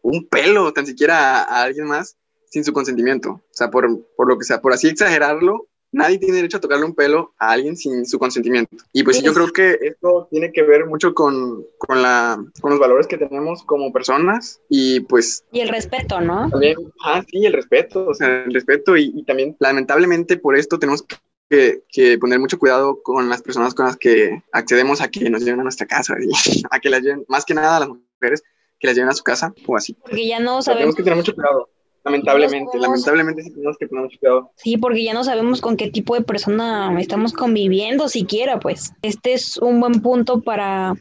un, 0.03 0.27
pelo, 0.27 0.71
tan 0.73 0.85
siquiera 0.85 1.41
a, 1.41 1.63
alguien 1.63 1.87
más, 1.87 2.17
sin 2.51 2.63
su 2.63 2.71
consentimiento. 2.71 3.31
O 3.31 3.41
sea, 3.49 3.71
por, 3.71 4.05
por 4.15 4.27
lo 4.27 4.37
que 4.37 4.45
sea, 4.45 4.61
por 4.61 4.73
así 4.73 4.89
exagerarlo, 4.89 5.67
nadie 5.93 6.17
tiene 6.17 6.35
derecho 6.35 6.57
a 6.57 6.61
tocarle 6.61 6.85
un 6.85 6.95
pelo 6.95 7.33
a 7.37 7.51
alguien 7.51 7.77
sin 7.77 8.05
su 8.05 8.19
consentimiento. 8.19 8.75
Y 8.91 9.03
pues 9.03 9.21
yo 9.21 9.33
creo 9.33 9.47
que 9.47 9.77
esto 9.81 10.27
tiene 10.29 10.51
que 10.51 10.63
ver 10.63 10.85
mucho 10.85 11.13
con, 11.13 11.65
con, 11.77 12.01
la, 12.01 12.43
con 12.59 12.71
los 12.71 12.79
valores 12.79 13.07
que 13.07 13.17
tenemos 13.17 13.63
como 13.63 13.93
personas 13.93 14.59
y 14.67 15.01
pues... 15.01 15.45
Y 15.51 15.61
el 15.61 15.69
respeto, 15.69 16.19
¿no? 16.19 16.49
También, 16.49 16.77
ah, 17.05 17.23
sí, 17.29 17.45
el 17.45 17.53
respeto, 17.53 18.07
o 18.07 18.13
sea, 18.13 18.43
el 18.43 18.53
respeto 18.53 18.97
y, 18.97 19.23
también 19.23 19.55
lamentablemente 19.59 20.37
por 20.37 20.57
esto 20.57 20.79
tenemos 20.79 21.05
que, 21.49 21.83
que, 21.87 22.17
poner 22.17 22.39
mucho 22.39 22.57
cuidado 22.59 23.01
con 23.03 23.29
las 23.29 23.41
personas 23.41 23.73
con 23.73 23.85
las 23.85 23.95
que 23.95 24.43
accedemos 24.51 24.99
a 25.01 25.09
que 25.09 25.29
nos 25.29 25.43
lleven 25.45 25.59
a 25.59 25.63
nuestra 25.63 25.85
casa 25.85 26.15
y 26.19 26.29
a 26.71 26.79
que 26.79 26.89
las 26.89 27.01
lleven, 27.01 27.23
más 27.27 27.45
que 27.45 27.53
nada 27.53 27.77
a 27.77 27.79
las 27.81 27.89
mujeres, 27.89 28.43
que 28.79 28.87
las 28.87 28.95
lleven 28.95 29.09
a 29.09 29.13
su 29.13 29.23
casa 29.23 29.53
o 29.67 29.77
así. 29.77 29.93
Porque 29.93 30.27
ya 30.27 30.39
no 30.39 30.61
sabemos. 30.61 30.95
Tenemos 30.95 30.95
que 30.95 31.03
tener 31.03 31.17
mucho 31.17 31.35
cuidado. 31.35 31.69
Lamentablemente, 32.05 32.77
lamentablemente 32.77 33.43
sí 33.43 33.51
tenemos 33.51 33.77
que 33.77 33.87
tener 33.87 34.03
mucho 34.03 34.19
cuidado. 34.19 34.51
Sí, 34.55 34.77
porque 34.77 35.03
ya 35.03 35.13
no 35.13 35.23
sabemos 35.23 35.61
con 35.61 35.77
qué 35.77 35.89
tipo 35.89 36.15
de 36.15 36.21
persona 36.21 36.93
estamos 36.99 37.31
conviviendo 37.31 38.09
siquiera, 38.09 38.59
pues. 38.59 38.93
Este 39.01 39.33
es 39.33 39.57
un 39.57 39.79
buen 39.79 40.01
punto 40.01 40.41
para, 40.41 40.95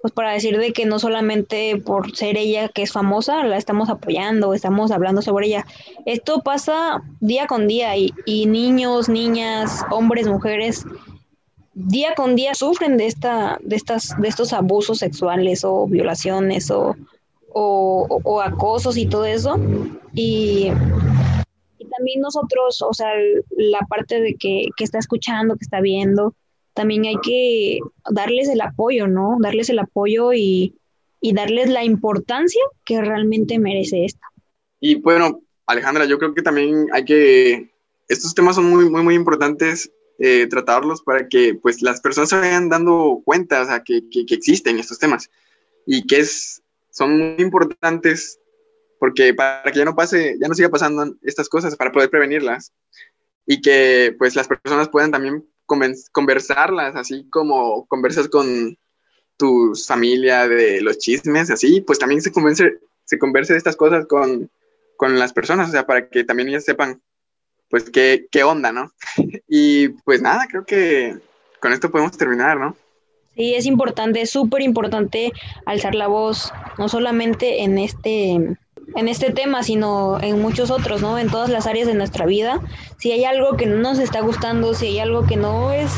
pues 0.00 0.14
para 0.14 0.32
decir 0.32 0.58
de 0.58 0.72
que 0.72 0.86
no 0.86 0.98
solamente 0.98 1.76
por 1.84 2.16
ser 2.16 2.38
ella 2.38 2.68
que 2.70 2.82
es 2.82 2.92
famosa, 2.92 3.44
la 3.44 3.58
estamos 3.58 3.90
apoyando, 3.90 4.54
estamos 4.54 4.90
hablando 4.90 5.20
sobre 5.20 5.48
ella. 5.48 5.66
Esto 6.06 6.40
pasa 6.40 7.02
día 7.20 7.46
con 7.46 7.68
día 7.68 7.94
y, 7.96 8.14
y 8.24 8.46
niños, 8.46 9.10
niñas, 9.10 9.84
hombres, 9.90 10.26
mujeres, 10.26 10.86
día 11.74 12.14
con 12.14 12.34
día 12.34 12.54
sufren 12.54 12.96
de 12.96 13.06
esta, 13.06 13.58
de 13.60 13.76
estas, 13.76 14.18
de 14.18 14.28
estos 14.28 14.54
abusos 14.54 14.98
sexuales 14.98 15.62
o 15.64 15.86
violaciones 15.86 16.70
o 16.70 16.96
o, 17.58 18.42
acosos 18.42 18.96
y 18.96 19.06
todo 19.06 19.24
eso. 19.24 19.58
Y, 20.14 20.70
también 21.96 22.20
nosotros, 22.20 22.82
o 22.82 22.92
sea, 22.92 23.08
la 23.56 23.80
parte 23.88 24.20
de 24.20 24.34
que, 24.34 24.68
está 24.78 24.98
escuchando, 24.98 25.56
que 25.56 25.64
está 25.64 25.80
viendo, 25.80 26.34
también 26.74 27.06
hay 27.06 27.16
que 27.22 27.78
darles 28.10 28.50
el 28.50 28.60
apoyo, 28.60 29.06
¿no? 29.06 29.38
Darles 29.40 29.70
el 29.70 29.78
apoyo 29.78 30.32
y, 30.34 30.74
darles 31.32 31.70
la 31.70 31.82
importancia 31.82 32.62
que 32.84 33.00
realmente 33.00 33.58
merece 33.58 34.04
esto. 34.04 34.20
Y 34.78 34.96
bueno, 34.96 35.40
Alejandra, 35.66 36.04
yo 36.04 36.18
creo 36.18 36.34
que 36.34 36.42
también 36.42 36.86
hay 36.92 37.04
que, 37.04 37.70
estos 38.08 38.34
temas 38.34 38.56
son 38.56 38.70
muy, 38.70 38.88
muy, 38.88 39.02
muy 39.02 39.14
importantes 39.14 39.90
eh, 40.18 40.46
tratarlos 40.48 41.02
para 41.02 41.28
que 41.28 41.54
pues 41.54 41.82
las 41.82 42.00
personas 42.00 42.28
se 42.28 42.36
vayan 42.36 42.68
dando 42.68 43.22
cuenta, 43.24 43.62
o 43.62 43.64
sea, 43.64 43.82
que, 43.82 44.02
que, 44.08 44.24
que 44.24 44.34
existen 44.34 44.78
estos 44.78 45.00
temas 45.00 45.28
y 45.84 46.06
que 46.06 46.18
es 46.18 46.62
son 46.96 47.18
muy 47.18 47.36
importantes 47.38 48.40
porque 48.98 49.34
para 49.34 49.70
que 49.70 49.78
ya 49.78 49.84
no 49.84 49.94
pase, 49.94 50.36
ya 50.40 50.48
no 50.48 50.54
siga 50.54 50.70
pasando 50.70 51.14
estas 51.22 51.50
cosas, 51.50 51.76
para 51.76 51.92
poder 51.92 52.08
prevenirlas 52.08 52.72
y 53.44 53.60
que 53.60 54.14
pues 54.18 54.34
las 54.34 54.48
personas 54.48 54.88
puedan 54.88 55.10
también 55.10 55.46
conversarlas, 56.12 56.96
así 56.96 57.28
como 57.28 57.86
conversas 57.86 58.28
con 58.28 58.78
tu 59.36 59.74
familia 59.86 60.48
de 60.48 60.80
los 60.80 60.96
chismes, 60.96 61.50
así, 61.50 61.82
pues 61.82 61.98
también 61.98 62.22
se 62.22 62.32
convence, 62.32 62.78
se 63.04 63.18
converse 63.18 63.52
de 63.52 63.58
estas 63.58 63.76
cosas 63.76 64.06
con, 64.06 64.50
con 64.96 65.18
las 65.18 65.34
personas, 65.34 65.68
o 65.68 65.72
sea, 65.72 65.86
para 65.86 66.08
que 66.08 66.24
también 66.24 66.48
ellas 66.48 66.64
sepan, 66.64 67.02
pues, 67.68 67.90
qué, 67.90 68.26
qué 68.30 68.42
onda, 68.42 68.72
¿no? 68.72 68.92
y 69.48 69.88
pues 69.88 70.22
nada, 70.22 70.46
creo 70.48 70.64
que 70.64 71.18
con 71.60 71.74
esto 71.74 71.90
podemos 71.90 72.16
terminar, 72.16 72.58
¿no? 72.58 72.74
Sí, 73.36 73.54
es 73.54 73.66
importante, 73.66 74.22
es 74.22 74.30
súper 74.30 74.62
importante 74.62 75.32
alzar 75.66 75.94
la 75.94 76.06
voz, 76.06 76.52
no 76.78 76.88
solamente 76.88 77.62
en 77.62 77.78
este, 77.78 78.32
en 78.32 79.08
este 79.08 79.32
tema, 79.32 79.62
sino 79.62 80.20
en 80.20 80.40
muchos 80.40 80.70
otros, 80.70 81.02
¿no? 81.02 81.18
En 81.18 81.30
todas 81.30 81.50
las 81.50 81.66
áreas 81.66 81.86
de 81.86 81.94
nuestra 81.94 82.26
vida. 82.26 82.60
Si 82.98 83.12
hay 83.12 83.24
algo 83.24 83.56
que 83.56 83.66
no 83.66 83.76
nos 83.76 83.98
está 83.98 84.20
gustando, 84.20 84.74
si 84.74 84.86
hay 84.86 84.98
algo 85.00 85.26
que 85.26 85.36
no 85.36 85.72
es 85.72 85.90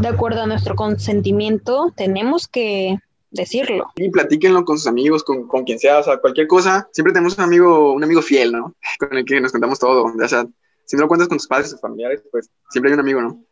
de 0.00 0.08
acuerdo 0.08 0.42
a 0.42 0.46
nuestro 0.46 0.74
consentimiento, 0.74 1.92
tenemos 1.96 2.48
que 2.48 2.98
decirlo. 3.30 3.86
Y 3.96 4.10
platíquenlo 4.10 4.64
con 4.64 4.78
sus 4.78 4.86
amigos, 4.86 5.24
con, 5.24 5.46
quien 5.64 5.78
sea, 5.78 6.00
o 6.00 6.02
sea, 6.02 6.18
cualquier 6.18 6.46
cosa. 6.46 6.88
Siempre 6.92 7.12
tenemos 7.12 7.38
un 7.38 7.44
amigo, 7.44 7.92
un 7.92 8.04
amigo 8.04 8.20
fiel, 8.20 8.52
¿no? 8.52 8.74
Con 8.98 9.16
el 9.16 9.24
que 9.24 9.40
nos 9.40 9.52
contamos 9.52 9.78
todo, 9.78 10.12
ya 10.20 10.28
sea 10.28 10.46
si 10.84 10.96
no 10.96 11.02
lo 11.02 11.08
cuentas 11.08 11.28
con 11.28 11.38
tus 11.38 11.46
padres, 11.46 11.70
tus 11.70 11.80
familiares, 11.80 12.22
pues 12.30 12.50
siempre 12.70 12.90
hay 12.90 12.94
un 12.94 13.00
amigo, 13.00 13.22
¿no? 13.22 13.42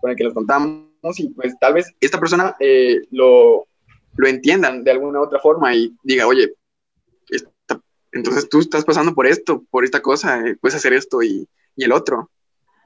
Con 0.00 0.10
el 0.10 0.16
que 0.16 0.24
los 0.24 0.34
contamos 0.34 0.91
y 1.16 1.28
pues 1.30 1.54
tal 1.58 1.74
vez 1.74 1.92
esta 2.00 2.18
persona 2.20 2.56
eh, 2.60 3.02
lo, 3.10 3.66
lo 4.16 4.28
entiendan 4.28 4.84
de 4.84 4.90
alguna 4.90 5.20
u 5.20 5.24
otra 5.24 5.40
forma 5.40 5.74
y 5.74 5.94
diga, 6.02 6.26
oye, 6.26 6.54
entonces 8.12 8.48
tú 8.48 8.60
estás 8.60 8.84
pasando 8.84 9.14
por 9.14 9.26
esto, 9.26 9.64
por 9.70 9.84
esta 9.84 10.00
cosa, 10.00 10.46
eh, 10.46 10.56
puedes 10.60 10.76
hacer 10.76 10.92
esto 10.92 11.22
y, 11.22 11.48
y 11.76 11.84
el 11.84 11.92
otro. 11.92 12.30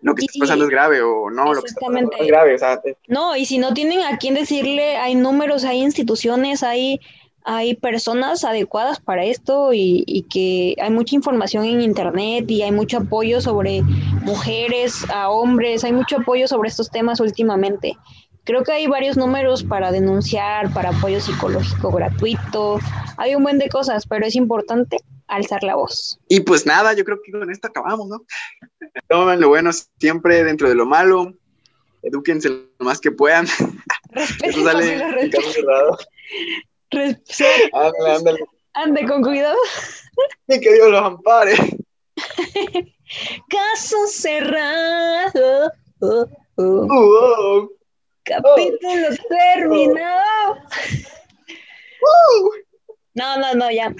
Lo 0.03 0.15
que 0.15 0.25
está 0.25 0.39
pasando 0.41 0.65
es 0.67 0.71
grave 0.71 1.03
o 1.03 1.31
no, 1.31 1.53
lo 1.53 1.63
que 1.63 1.69
está 1.69 1.81
pasando 1.81 2.11
es 2.19 2.27
grave. 2.27 2.55
O 2.55 2.59
sea, 2.59 2.81
No, 3.09 3.35
y 3.35 3.45
si 3.47 3.59
no 3.59 3.75
tienen 3.75 4.03
a 4.03 4.19
quién 4.19 4.35
decirle, 4.35 4.97
hay 4.97 5.15
números, 5.15 5.65
hay 5.65 5.83
instituciones, 5.83 6.63
hay, 6.63 7.01
hay 7.47 7.77
personas 7.77 8.45
adecuadas 8.45 8.99
para 8.99 9.25
esto 9.25 9.73
y, 9.73 10.03
y, 10.07 10.23
que 10.23 10.75
hay 10.83 10.91
mucha 10.91 11.15
información 11.15 11.65
en 11.65 11.81
internet 11.81 12.51
y 12.51 12.63
hay 12.63 12.73
mucho 12.73 12.99
apoyo 12.99 13.41
sobre 13.41 13.83
mujeres, 14.23 15.09
a 15.11 15.31
hombres, 15.31 15.85
hay 15.85 15.93
mucho 15.93 16.17
apoyo 16.17 16.49
sobre 16.49 16.69
estos 16.69 16.91
temas 16.91 17.21
últimamente. 17.21 17.97
Creo 18.43 18.65
que 18.65 18.73
hay 18.73 18.89
varios 18.89 19.17
números 19.17 19.63
para 19.63 19.93
denunciar, 19.93 20.73
para 20.73 20.91
apoyo 20.91 21.21
psicológico 21.21 21.93
gratuito, 21.93 22.81
hay 23.17 23.37
un 23.37 23.45
buen 23.45 23.59
de 23.59 23.69
cosas, 23.69 24.07
pero 24.07 24.27
es 24.27 24.35
importante 24.35 24.99
alzar 25.29 25.63
la 25.63 25.77
voz. 25.77 26.19
Y 26.29 26.41
pues 26.41 26.67
nada, 26.67 26.95
yo 26.95 27.05
creo 27.05 27.19
que 27.25 27.31
con 27.31 27.51
esto 27.51 27.69
acabamos, 27.69 28.09
¿no? 28.09 28.25
Tomen 29.09 29.41
lo 29.41 29.49
bueno 29.49 29.71
siempre 30.01 30.43
dentro 30.43 30.69
de 30.69 30.75
lo 30.75 30.85
malo, 30.85 31.33
edúquense 32.03 32.49
lo 32.49 32.67
más 32.81 33.01
que 33.01 33.13
puedan. 33.13 33.47
Eso 34.43 34.65
sale 34.65 34.95
en 35.23 35.31
caso 35.31 35.51
cerrado. 35.53 35.99
Ándale, 37.73 38.11
ándale. 38.17 38.39
Ande 38.75 39.07
con 39.07 39.23
cuidado. 39.23 39.57
Y 40.49 40.61
que 40.61 40.73
Dios 40.73 40.91
los 40.91 41.03
ampare. 41.03 41.55
Caso 43.49 44.07
cerrado. 44.07 45.73
Uh, 46.01 46.27
uh. 46.59 47.71
Capítulo 48.25 49.09
terminado. 49.29 50.57
No, 53.15 53.39
no, 53.39 53.55
no, 53.55 53.71
ya. 53.71 53.95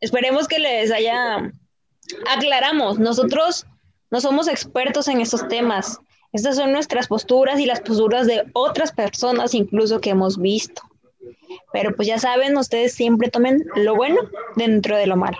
Esperemos 0.00 0.48
que 0.48 0.58
les 0.58 0.90
haya... 0.90 1.50
Aclaramos, 2.28 2.98
nosotros 2.98 3.66
no 4.10 4.20
somos 4.20 4.48
expertos 4.48 5.08
en 5.08 5.20
estos 5.20 5.48
temas. 5.48 5.98
Estas 6.32 6.56
son 6.56 6.72
nuestras 6.72 7.08
posturas 7.08 7.58
y 7.60 7.66
las 7.66 7.80
posturas 7.80 8.26
de 8.26 8.44
otras 8.52 8.92
personas 8.92 9.54
incluso 9.54 10.00
que 10.00 10.10
hemos 10.10 10.38
visto. 10.38 10.82
Pero 11.72 11.94
pues 11.94 12.08
ya 12.08 12.18
saben, 12.18 12.56
ustedes 12.56 12.94
siempre 12.94 13.30
tomen 13.30 13.64
lo 13.76 13.94
bueno 13.94 14.20
dentro 14.56 14.96
de 14.96 15.06
lo 15.06 15.16
malo. 15.16 15.38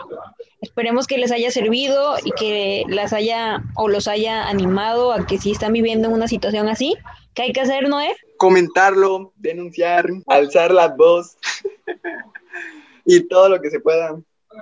Esperemos 0.60 1.06
que 1.06 1.18
les 1.18 1.32
haya 1.32 1.50
servido 1.50 2.16
y 2.24 2.30
que 2.32 2.84
las 2.88 3.12
haya 3.12 3.62
o 3.74 3.88
los 3.88 4.06
haya 4.06 4.48
animado 4.48 5.12
a 5.12 5.26
que 5.26 5.38
si 5.38 5.50
están 5.50 5.72
viviendo 5.72 6.08
en 6.08 6.14
una 6.14 6.28
situación 6.28 6.68
así, 6.68 6.94
¿qué 7.34 7.42
hay 7.42 7.52
que 7.52 7.62
hacer, 7.62 7.88
Noé? 7.88 8.14
Comentarlo, 8.36 9.32
denunciar, 9.36 10.08
alzar 10.28 10.72
la 10.72 10.88
voz 10.88 11.36
y 13.04 13.26
todo 13.26 13.48
lo 13.48 13.60
que 13.60 13.70
se 13.70 13.80
pueda. 13.80 14.16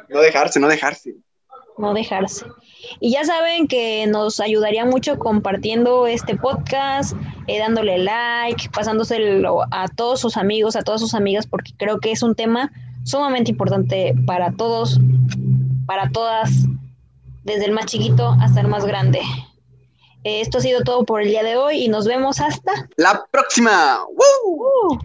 No 0.09 0.21
dejarse, 0.21 0.59
no 0.59 0.69
dejarse. 0.69 1.17
No 1.81 1.95
dejarse. 1.95 2.45
Y 3.01 3.13
ya 3.13 3.25
saben 3.25 3.67
que 3.67 4.07
nos 4.07 4.41
ayudaría 4.41 4.85
mucho 4.85 5.19
compartiendo 5.19 6.07
este 6.07 6.37
podcast, 6.37 7.15
eh, 7.47 7.59
dándole 7.59 7.99
like, 7.99 8.69
pasándoselo 8.71 9.63
a 9.71 9.89
todos 9.89 10.21
sus 10.21 10.37
amigos, 10.37 10.77
a 10.77 10.83
todas 10.83 11.01
sus 11.01 11.15
amigas, 11.15 11.47
porque 11.47 11.73
creo 11.79 12.01
que 12.01 12.13
es 12.13 12.23
un 12.23 12.35
tema 12.35 12.71
sumamente 13.05 13.51
importante 13.51 14.15
para 14.27 14.53
todos, 14.53 15.01
para 15.87 16.11
todas, 16.11 16.51
desde 17.45 17.67
el 17.67 17.73
más 17.73 17.87
chiquito 17.87 18.37
hasta 18.41 18.61
el 18.61 18.69
más 18.69 18.85
grande. 18.85 19.21
esto 20.25 20.59
ha 20.59 20.61
sido 20.61 20.83
todo 20.83 21.05
por 21.05 21.23
el 21.23 21.29
día 21.29 21.43
de 21.43 21.57
hoy 21.57 21.85
y 21.85 21.89
nos 21.89 22.07
vemos 22.07 22.41
hasta 22.41 22.89
la 22.97 23.27
próxima. 23.31 24.01
¡Woo! 24.09 24.99